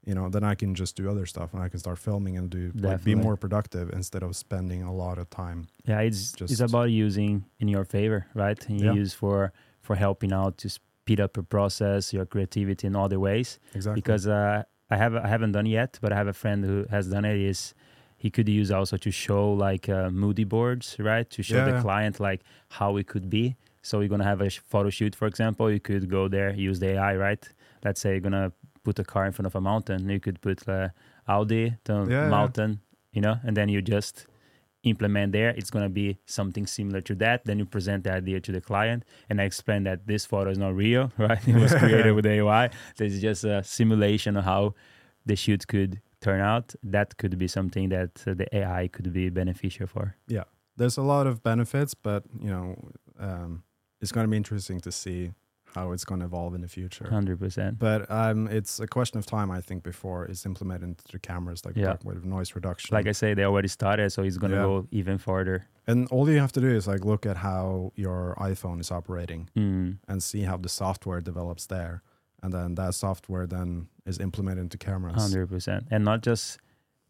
[0.10, 2.50] you know, then I can just do other stuff and I can start filming and
[2.58, 5.60] do like, be more productive instead of spending a lot of time.
[5.90, 8.60] Yeah, it's just it's about using in your favor, right?
[8.70, 9.02] And you Yeah.
[9.02, 9.52] use for
[9.82, 13.60] for helping out to speed up your process, your creativity in other ways.
[13.74, 14.00] Exactly.
[14.02, 17.08] Because uh, I have I haven't done yet, but I have a friend who has
[17.08, 17.38] done it.
[17.40, 17.74] Is
[18.18, 21.28] he could use also to show like uh, moody boards, right?
[21.32, 21.82] To show Yeah, the yeah.
[21.82, 23.56] client like how it could be.
[23.82, 25.72] So you're gonna have a photo shoot, for example.
[25.72, 27.44] You could go there, use the AI, right?
[27.84, 28.52] Let's say you're gonna
[28.84, 30.08] put a car in front of a mountain.
[30.08, 30.90] You could put uh,
[31.28, 32.28] Audi Yeah, yeah.
[32.30, 32.80] mountain,
[33.12, 34.28] you know, and then you just
[34.84, 35.50] implement there.
[35.50, 37.46] It's gonna be something similar to that.
[37.46, 40.58] Then you present the idea to the client, and I explain that this photo is
[40.58, 41.46] not real, right?
[41.48, 42.70] It was created with AI.
[42.98, 44.76] This is just a simulation of how
[45.26, 46.74] the shoot could turn out.
[46.84, 50.16] That could be something that uh, the AI could be beneficial for.
[50.28, 50.44] Yeah.
[50.78, 52.76] There's a lot of benefits, but you know,
[53.20, 53.64] um,
[54.00, 55.32] it's going to be interesting to see
[55.76, 57.08] how it's going to evolve in the future.
[57.10, 57.80] Hundred percent.
[57.80, 61.76] But um, it's a question of time, I think, before it's implemented into cameras, like
[61.78, 61.96] Yeah.
[62.04, 62.94] with noise reduction.
[62.94, 64.64] Like I say, they already started, so it's gonna Yeah.
[64.64, 65.68] go even further.
[65.88, 69.50] and all you have to do is like look at how your iPhone is operating
[69.58, 69.98] Mm.
[70.08, 72.04] and see how the software develops there,
[72.44, 75.16] and then that software then is implemented into cameras.
[75.16, 76.60] Hundred percent, and not just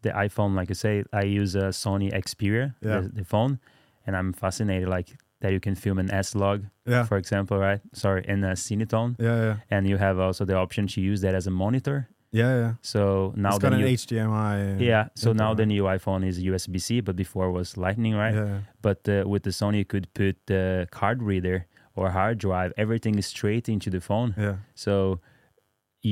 [0.02, 0.54] the iPhone.
[0.54, 3.00] Like I say, I use a Sony Xperia, Yeah.
[3.00, 3.58] the, the phone,
[4.06, 7.80] and I'm fascinated like that you can film an S log, Yeah, for example, right?
[7.92, 11.34] Sorry, in a Cinetone, yeah, yeah, and you have also the option to use that
[11.34, 11.98] as a monitor.
[12.42, 12.72] yeah, yeah.
[12.92, 14.80] So now it's got an new, HDMI.
[14.80, 18.34] yeah, so now the new iPhone is USB C, but before was Lightning, right?
[18.34, 18.60] Yeah, yeah.
[18.80, 21.58] But uh, with the Sony, you could put the card reader
[21.94, 22.70] or hard drive.
[22.84, 24.30] Everything is straight into the phone.
[24.38, 24.56] yeah.
[24.74, 25.20] So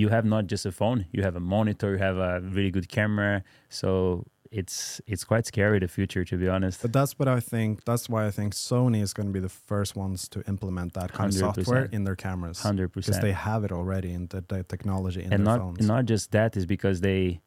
[0.01, 2.89] you have not just a phone, you have a monitor, you have a really good
[2.89, 3.43] camera.
[3.69, 6.83] So it's it's quite scary the future to be honest.
[6.83, 7.85] But that's what I think.
[7.85, 11.13] That's why I think Sony is going to be the first ones to implement that
[11.13, 14.65] kind of software in their cameras 100% because they have it already in the, the
[14.65, 15.79] technology in And their not phones.
[15.79, 17.41] and not just that is because they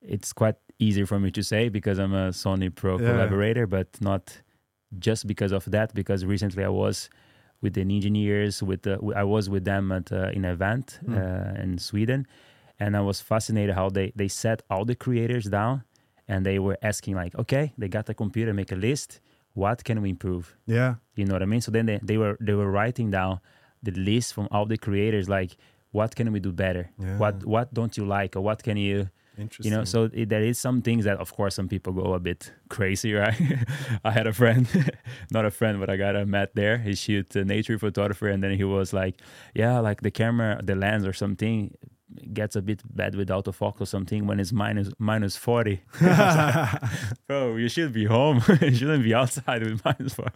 [0.00, 3.06] it's quite easy for me to say because I'm a Sony Pro Yeah.
[3.06, 4.42] collaborator, but not
[4.98, 5.94] just because of that.
[5.94, 7.08] Because recently I was
[7.60, 11.14] with the engineers, with the I was with them at uh, an event Mm.
[11.16, 12.26] uh, in Sweden,
[12.80, 15.84] and I was fascinated how they they set all the creators down,
[16.32, 19.20] and they were asking like, okay, they got the computer, make a list.
[19.54, 20.44] What can we improve?
[20.66, 21.60] yeah, You know what I mean?
[21.66, 23.32] So then they, they were they were writing down
[23.86, 25.50] the list from all the creators, like
[25.98, 26.84] what can we do better?
[26.98, 27.18] yeah.
[27.22, 28.96] What what don't you like, or what can you
[29.38, 29.64] Interesting.
[29.72, 29.84] you know?
[29.84, 33.12] So it, there is some things that of course some people go a bit crazy,
[33.24, 33.40] right?
[34.08, 34.66] I had a friend,
[35.36, 36.76] not a friend, but I got a met there.
[36.86, 39.14] He shoot uh, nature photographer, and then he was like,
[39.54, 41.74] yeah, like the camera, the lens or something
[42.32, 45.80] gets a bit bad with autofocus or something when it's minus minus 40
[47.26, 48.42] bro you should be home.
[48.60, 50.30] You shouldn't be outside with minus 40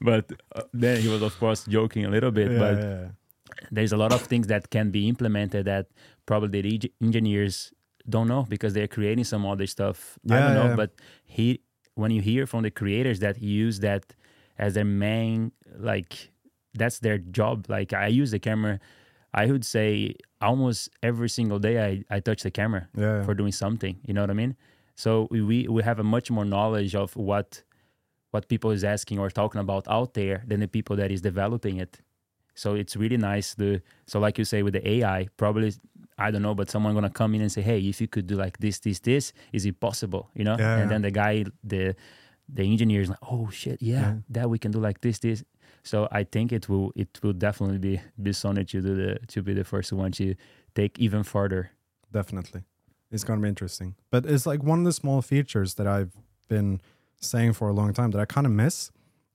[0.00, 3.08] but uh, then he was of course joking a little bit yeah, but yeah,
[3.70, 5.86] there's a lot of things that can be implemented that
[6.26, 7.72] probably the eng- engineers
[8.08, 10.18] don't know because they're creating some other stuff.
[10.30, 10.76] I don't know yeah.
[10.76, 10.92] but
[11.24, 11.60] he
[11.94, 14.14] when you hear from the creators that use that
[14.58, 16.30] as their main like
[16.74, 17.66] that's their job.
[17.68, 18.80] Like i use the camera
[19.42, 23.52] i would say almost every single day i, I touch the camera yeah, for doing
[23.52, 24.56] something you know what i mean
[24.94, 27.62] so we, we we have a much more knowledge of what
[28.30, 31.76] what people is asking or talking about out there than the people that is developing
[31.78, 32.00] it.
[32.54, 35.72] So it's really nice to so like you say with the AI, probably
[36.18, 38.36] I don't know, but someone gonna come in and say, Hey, if you could do
[38.36, 40.30] like this, this, this, is it possible?
[40.34, 40.56] You know?
[40.58, 41.94] Yeah, and then the guy, the
[42.48, 44.14] the engineer is like, Oh shit, yeah, Yeah.
[44.30, 45.44] that we can do like this, this.
[45.86, 49.42] So I think it will it will definitely be be Sony to do the to
[49.42, 50.34] be the first one to
[50.74, 51.70] take even further.
[52.12, 52.62] Definitely.
[53.12, 53.94] It's going to be interesting.
[54.10, 56.12] But it's like one of the small features that I've
[56.48, 56.80] been
[57.20, 58.90] saying for a long time that I kind of miss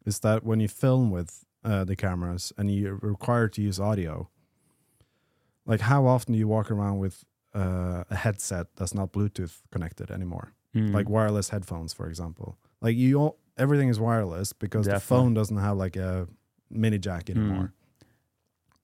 [0.05, 4.29] is that when you film with uh, the cameras and you're required to use audio,
[5.65, 7.23] like how often do you walk around with
[7.55, 10.53] uh, a headset that's not Bluetooth connected anymore?
[10.75, 10.93] Mm.
[10.93, 12.57] Like wireless headphones, for example.
[12.81, 16.27] Like you, all, everything is wireless because the phone doesn't have like a
[16.71, 17.35] mini jack Mm.
[17.37, 17.73] anymore.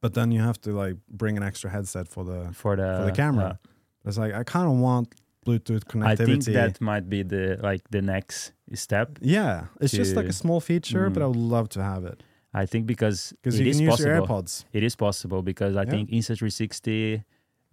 [0.02, 3.06] But then you have to like bring an extra headset for the for the for
[3.06, 3.60] the camera.
[3.66, 5.16] uh, it's like I kind of want
[5.46, 6.06] Bluetooth connectivity.
[6.12, 9.18] I think that might be the like the next step.
[9.22, 11.26] yeah, it's just like a small feature, but Mm.
[11.26, 12.22] I would love to have it
[12.54, 14.12] I think because because it you is can use possible.
[14.12, 14.66] your AirPods.
[14.74, 15.92] It is possible because I Yeah.
[15.92, 17.24] think Insta360,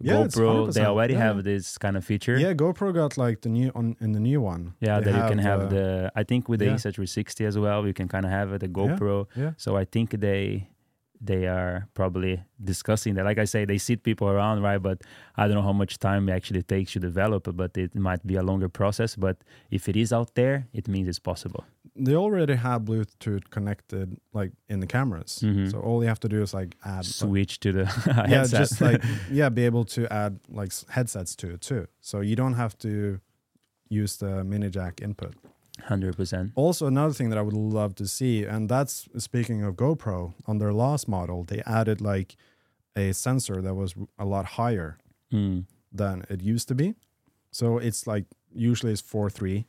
[0.01, 1.23] Yeah, GoPro, they already Yeah.
[1.27, 2.37] have this kind of feature.
[2.37, 4.73] Yeah, GoPro got like the new on in the new one.
[4.81, 6.11] Yeah, They that you can have uh, the.
[6.15, 6.73] I think with the yeah.
[6.75, 9.27] Insta360 as well, you can kind of have it, the GoPro.
[9.35, 9.51] yeah.
[9.57, 10.69] So I think they
[11.21, 13.25] they are probably discussing that.
[13.25, 14.81] Like I say, they sit people around, right?
[14.81, 15.01] But
[15.37, 17.47] I don't know how much time it actually takes to develop.
[17.55, 19.15] But it might be a longer process.
[19.15, 19.37] But
[19.71, 21.63] if it is out there, it means it's possible.
[21.97, 25.39] They already have Bluetooth connected like in the cameras.
[25.41, 25.71] Mhm.
[25.71, 28.59] So all you have to do is like add Switch to the yeah, headset.
[28.59, 31.87] just like yeah, be able to add like headsets to it too.
[32.01, 33.19] So you don't have to
[33.89, 35.33] use the mini jack input.
[35.87, 36.51] hundred percent.
[36.55, 40.57] Also, another thing that I would love to see, and that's speaking of GoPro, on
[40.57, 42.35] their last model, they added like
[42.95, 44.97] a sensor that was a lot higher
[45.33, 45.65] Mm.
[45.91, 46.93] than it used to be.
[47.51, 49.65] So it's like usually it's four three,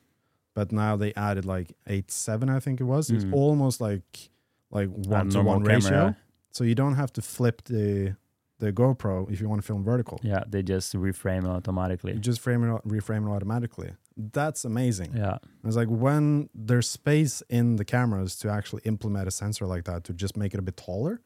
[0.56, 3.10] but now they added like eight seven, I think it was.
[3.10, 3.34] It's Mm.
[3.42, 4.30] almost like
[4.78, 6.16] like one to one ratio.
[6.50, 8.16] So you don't have to flip the
[8.58, 10.18] the GoPro if you want to film vertical.
[10.22, 12.12] Yeah, they just reframe it automatically.
[12.14, 13.90] You just frame it, reframe it automatically.
[14.38, 15.10] That's amazing.
[15.14, 15.36] Yeah,
[15.66, 20.04] It's like when there's space in the cameras to actually implement a sensor like that
[20.04, 21.20] to just make it a bit taller.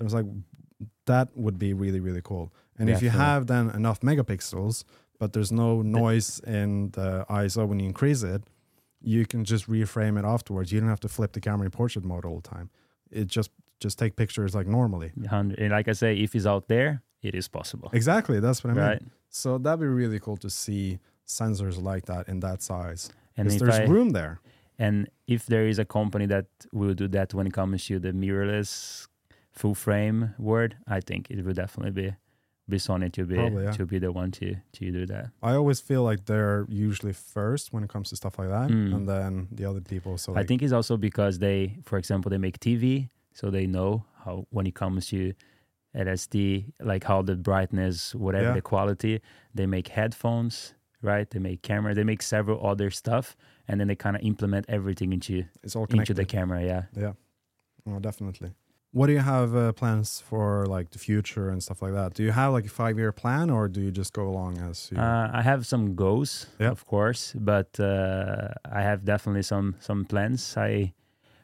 [0.00, 0.26] It was like
[1.04, 2.46] that would be really really cool.
[2.78, 4.84] And if you have then enough megapixels,
[5.20, 8.42] but there's no noise in the ISO when you increase it,
[9.04, 10.72] you can just reframe it afterwards.
[10.72, 12.70] You don't have to flip the camera in portrait mode all the time.
[13.10, 13.50] It just
[13.80, 15.12] just take pictures like normally.
[15.30, 17.90] And like I say, if it's out there, it is possible.
[17.92, 18.84] Exactly, that's what I mean.
[18.84, 19.02] Right.
[19.28, 23.10] So that'd be really cool to see sensors like that in that size.
[23.36, 24.40] And if there's I, room there.
[24.78, 28.12] and if there is a company that will do that when it comes to the
[28.12, 29.08] mirrorless
[29.52, 32.14] full frame word, I think it would definitely be
[32.68, 33.72] be Sony to be Probably, yeah.
[33.72, 35.30] to be the one to to do that.
[35.42, 38.94] I always feel like they're usually first when it comes to stuff like that, Mm.
[38.94, 40.16] and then the other people.
[40.18, 44.04] So I think it's also because they, for example, they make TV, so they know
[44.24, 45.34] how when it comes to
[45.94, 48.54] LSD, like how the brightness, whatever Yeah.
[48.54, 49.20] the quality.
[49.54, 51.28] They make headphones, right?
[51.30, 51.94] They make camera.
[51.94, 53.36] They make several other stuff,
[53.68, 56.64] and then they kind of implement everything into it's all into the camera.
[56.64, 56.84] Yeah.
[56.96, 57.12] yeah,
[57.86, 58.52] oh, definitely.
[58.94, 62.14] What do you have uh, plans for like the future and stuff like that?
[62.14, 64.88] Do you have like a five year plan, or do you just go along as
[64.92, 64.98] you?
[64.98, 66.70] Uh, I have some goals, Yeah.
[66.70, 70.56] of course, but uh, I have definitely some some plans.
[70.56, 70.92] I,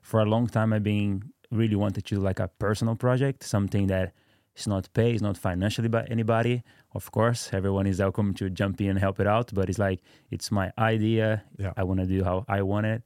[0.02, 3.88] for a long time, I've been really wanted to do like a personal project, something
[3.88, 4.12] that
[4.56, 6.62] is not paid, is not financially by anybody.
[6.94, 10.00] Of course, everyone is welcome to jump in and help it out, but it's like
[10.30, 11.42] it's my idea.
[11.58, 11.72] Yeah.
[11.76, 13.02] I want to do how I want it.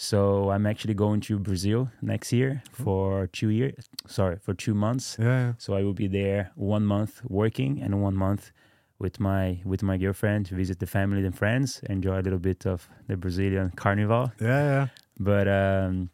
[0.00, 3.84] So I'm actually going to Brazil next year for two years.
[4.06, 5.16] Sorry, for two months.
[5.18, 5.52] yeah, yeah.
[5.58, 8.52] So I will be there one month working and one month
[9.00, 12.64] with my with my girlfriend to visit the family and friends, enjoy a little bit
[12.66, 14.30] of the Brazilian carnival.
[14.40, 14.86] yeah, yeah.
[15.18, 16.10] But um,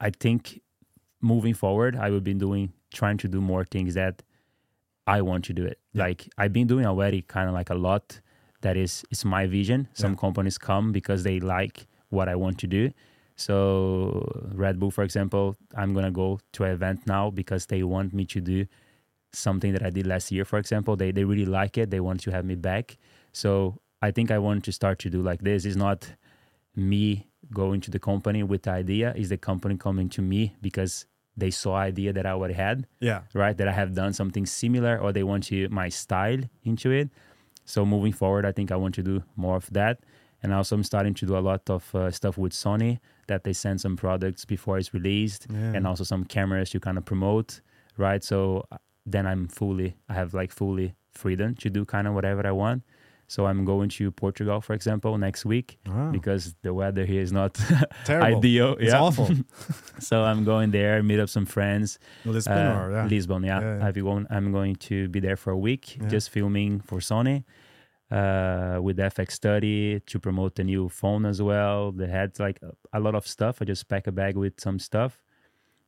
[0.00, 0.60] I think
[1.20, 4.22] moving forward, I will be doing trying to do more things that
[5.06, 5.78] I want to do it.
[5.92, 6.02] Yeah.
[6.04, 8.20] Like I've been doing already, kind of like a lot.
[8.62, 9.86] That is, it's my vision.
[9.94, 10.18] Some Yeah.
[10.18, 12.90] companies come because they like what I want to do.
[13.36, 18.14] So Red Bull, for example, I'm gonna go to an event now because they want
[18.14, 18.66] me to do
[19.32, 20.44] something that I did last year.
[20.44, 21.90] For example, they they really like it.
[21.90, 22.96] They want to have me back.
[23.32, 25.64] So I think I want to start to do like this.
[25.64, 26.10] It's not
[26.74, 29.12] me going to the company with the idea.
[29.14, 33.22] Is the company coming to me because they saw idea that I already had yeah.
[33.34, 33.56] right?
[33.56, 37.10] That I have done something similar or they want to my style into it.
[37.66, 40.00] So moving forward, I think I want to do more of that.
[40.42, 43.52] And also I'm starting to do a lot of uh, stuff with Sony that they
[43.52, 45.72] send some products before it's released Yeah.
[45.74, 47.60] and also some cameras to kind of promote,
[47.96, 48.22] right?
[48.22, 52.46] So uh, then I'm fully, I have like fully freedom to do kind of whatever
[52.46, 52.82] I want.
[53.28, 57.32] So I'm going to Portugal, for example, next week Ah, because the weather here is
[57.32, 57.54] not
[58.04, 58.38] terrible.
[58.38, 58.76] ideal.
[58.78, 59.00] It's yeah.
[59.00, 59.28] awful.
[59.98, 61.98] so I'm going there, meet up some friends.
[62.24, 63.06] Lisbon Uh, or yeah.
[63.06, 63.60] Lisbon, yeah.
[63.60, 63.86] Yeah, yeah.
[63.86, 67.42] I've going, I'm going to be there for a week, just filming for Sony
[68.10, 71.92] uh, with FX30 to promote the new phone as well.
[71.92, 72.60] They had like
[72.92, 73.58] a, lot of stuff.
[73.60, 75.20] I just pack a bag with some stuff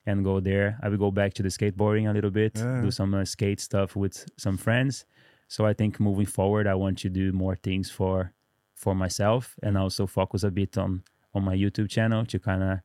[0.06, 0.78] and go there.
[0.82, 2.80] I will go back to the skateboarding a little bit, Yeah.
[2.82, 5.04] do some uh, skate stuff with some friends.
[5.48, 8.32] So I think moving forward, I want to do more things for
[8.74, 11.02] for myself and also focus a bit on
[11.34, 12.78] on my YouTube channel to kind of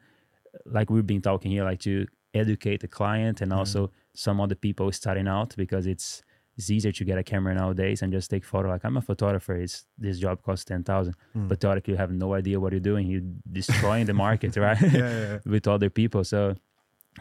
[0.66, 3.58] like we've been talking here, like to educate the client and Yeah.
[3.58, 6.24] also some other people starting out because it's
[6.58, 8.70] it's easier to get a camera nowadays and just take photo.
[8.70, 11.48] Like I'm a photographer, it's this job costs ten thousand, Mm.
[11.50, 13.08] but theoretically you have no idea what you're doing.
[13.08, 14.80] You're destroying the market, right?
[14.82, 15.38] yeah, yeah, yeah.
[15.54, 16.24] with other people.
[16.24, 16.56] So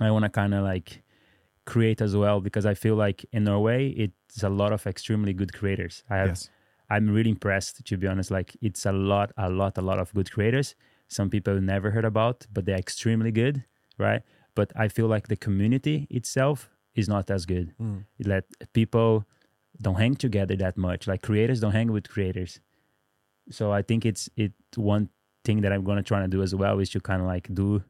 [0.01, 1.03] I want to kind of like
[1.65, 5.53] create as well because I feel like in Norway it's a lot of extremely good
[5.53, 6.03] creators.
[6.11, 6.51] I have Yes.
[6.91, 8.31] I'm really impressed to be honest.
[8.31, 10.75] Like it's a lot, a lot, a lot of good creators.
[11.09, 13.65] Some people never heard about, but they're extremely good,
[13.99, 14.23] right?
[14.55, 17.75] But I feel like the community itself is not as good.
[17.81, 18.05] Mm.
[18.21, 19.25] That people
[19.81, 21.07] don't hang together that much.
[21.07, 22.61] Like creators don't hang with creators.
[23.51, 25.09] So I think it's it one
[25.45, 27.83] thing that I'm gonna try to do as well is to kind of like do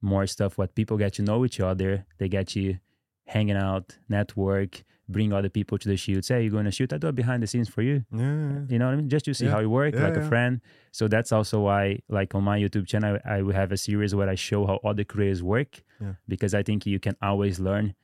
[0.00, 2.06] more stuff what people get to know each other.
[2.18, 2.78] They get you
[3.26, 6.28] hanging out, network, bring other people to the shoots.
[6.28, 6.92] Hey, you're going to shoot?
[6.92, 8.04] I do it behind the scenes for you.
[8.10, 8.60] Yeah.
[8.68, 9.08] You know what I mean?
[9.10, 9.50] Just to see Yeah.
[9.50, 10.60] how you work, Yeah, like a friend.
[10.92, 14.28] So that's also why, like on my YouTube channel, I will have a series where
[14.30, 15.82] I show how other creators work.
[16.00, 16.14] Yeah.
[16.26, 17.94] Because I think you can always learn,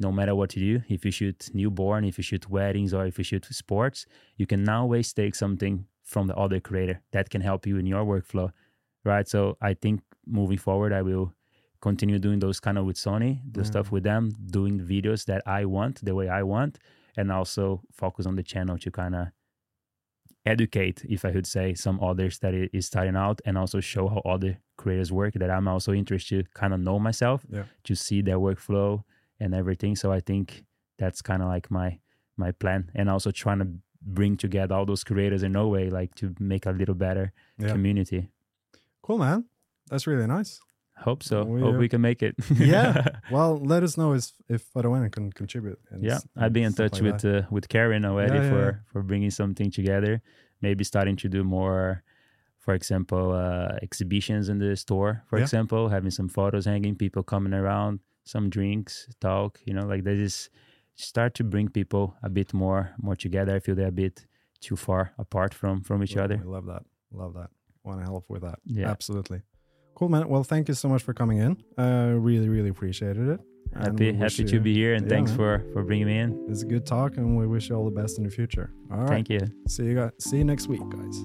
[0.00, 0.84] no matter what you do.
[0.88, 4.68] If you shoot newborn, if you shoot weddings, or if you shoot sports, you can
[4.68, 8.50] always take something from the other creator that can help you in your workflow,
[9.04, 9.28] right?
[9.28, 11.34] So I think moving forward, I will
[11.80, 13.64] continue doing those kind of with Sony, the Yeah.
[13.72, 13.92] stuff mm.
[13.92, 16.78] with them, doing videos that I want, the way I want,
[17.16, 19.28] and also focus on the channel to kind of
[20.46, 24.20] educate, if I could say, some others that is starting out, and also show how
[24.24, 25.34] other creators work.
[25.34, 27.64] That I'm also interested to kind of know myself, Yeah.
[27.84, 29.04] to see their workflow
[29.40, 29.96] and everything.
[29.96, 30.64] So I think
[30.98, 31.98] that's kind of like my
[32.36, 33.68] my plan, and also trying to
[34.02, 37.72] bring together all those creators in Norway, like to make a little better Yeah.
[37.72, 38.28] community.
[39.02, 39.44] Cool, man.
[39.90, 40.60] That's really nice.
[40.96, 41.44] Hope so.
[41.44, 42.34] We, Hope uh, we can make it.
[42.58, 43.06] Yeah.
[43.30, 45.78] Well, let us know if if Farawen can contribute.
[45.90, 48.64] and yeah i've been in touch like with uh, with karen already Yeah, yeah, for
[48.92, 50.20] for bringing something together
[50.60, 52.02] maybe starting to do more
[52.64, 55.44] for example uh exhibitions in the store for Yeah.
[55.44, 58.00] example having some photos hanging people coming around
[58.32, 60.40] some drinks talk you know like they just
[60.94, 64.16] start to bring people a bit more more together i feel they're a bit
[64.66, 66.82] too far apart from from each other We love that.
[67.22, 67.50] Love that.
[67.86, 68.58] Want to help with that.
[68.66, 68.90] Yeah.
[68.94, 69.40] Absolutely.
[69.96, 70.24] Cool, man.
[70.32, 71.52] Well, thank you so much for coming in.
[71.84, 73.40] Uh, really, really appreciated it.
[73.74, 75.38] Happy happy to you- be here and Yeah, thanks man.
[75.40, 77.96] for for bringing me in It's a good talk, and we wish you all the
[78.02, 78.66] best in the future.
[78.92, 79.08] All right.
[79.14, 79.40] thank you
[79.74, 80.12] See you guys.
[80.26, 81.16] See you next week, guys.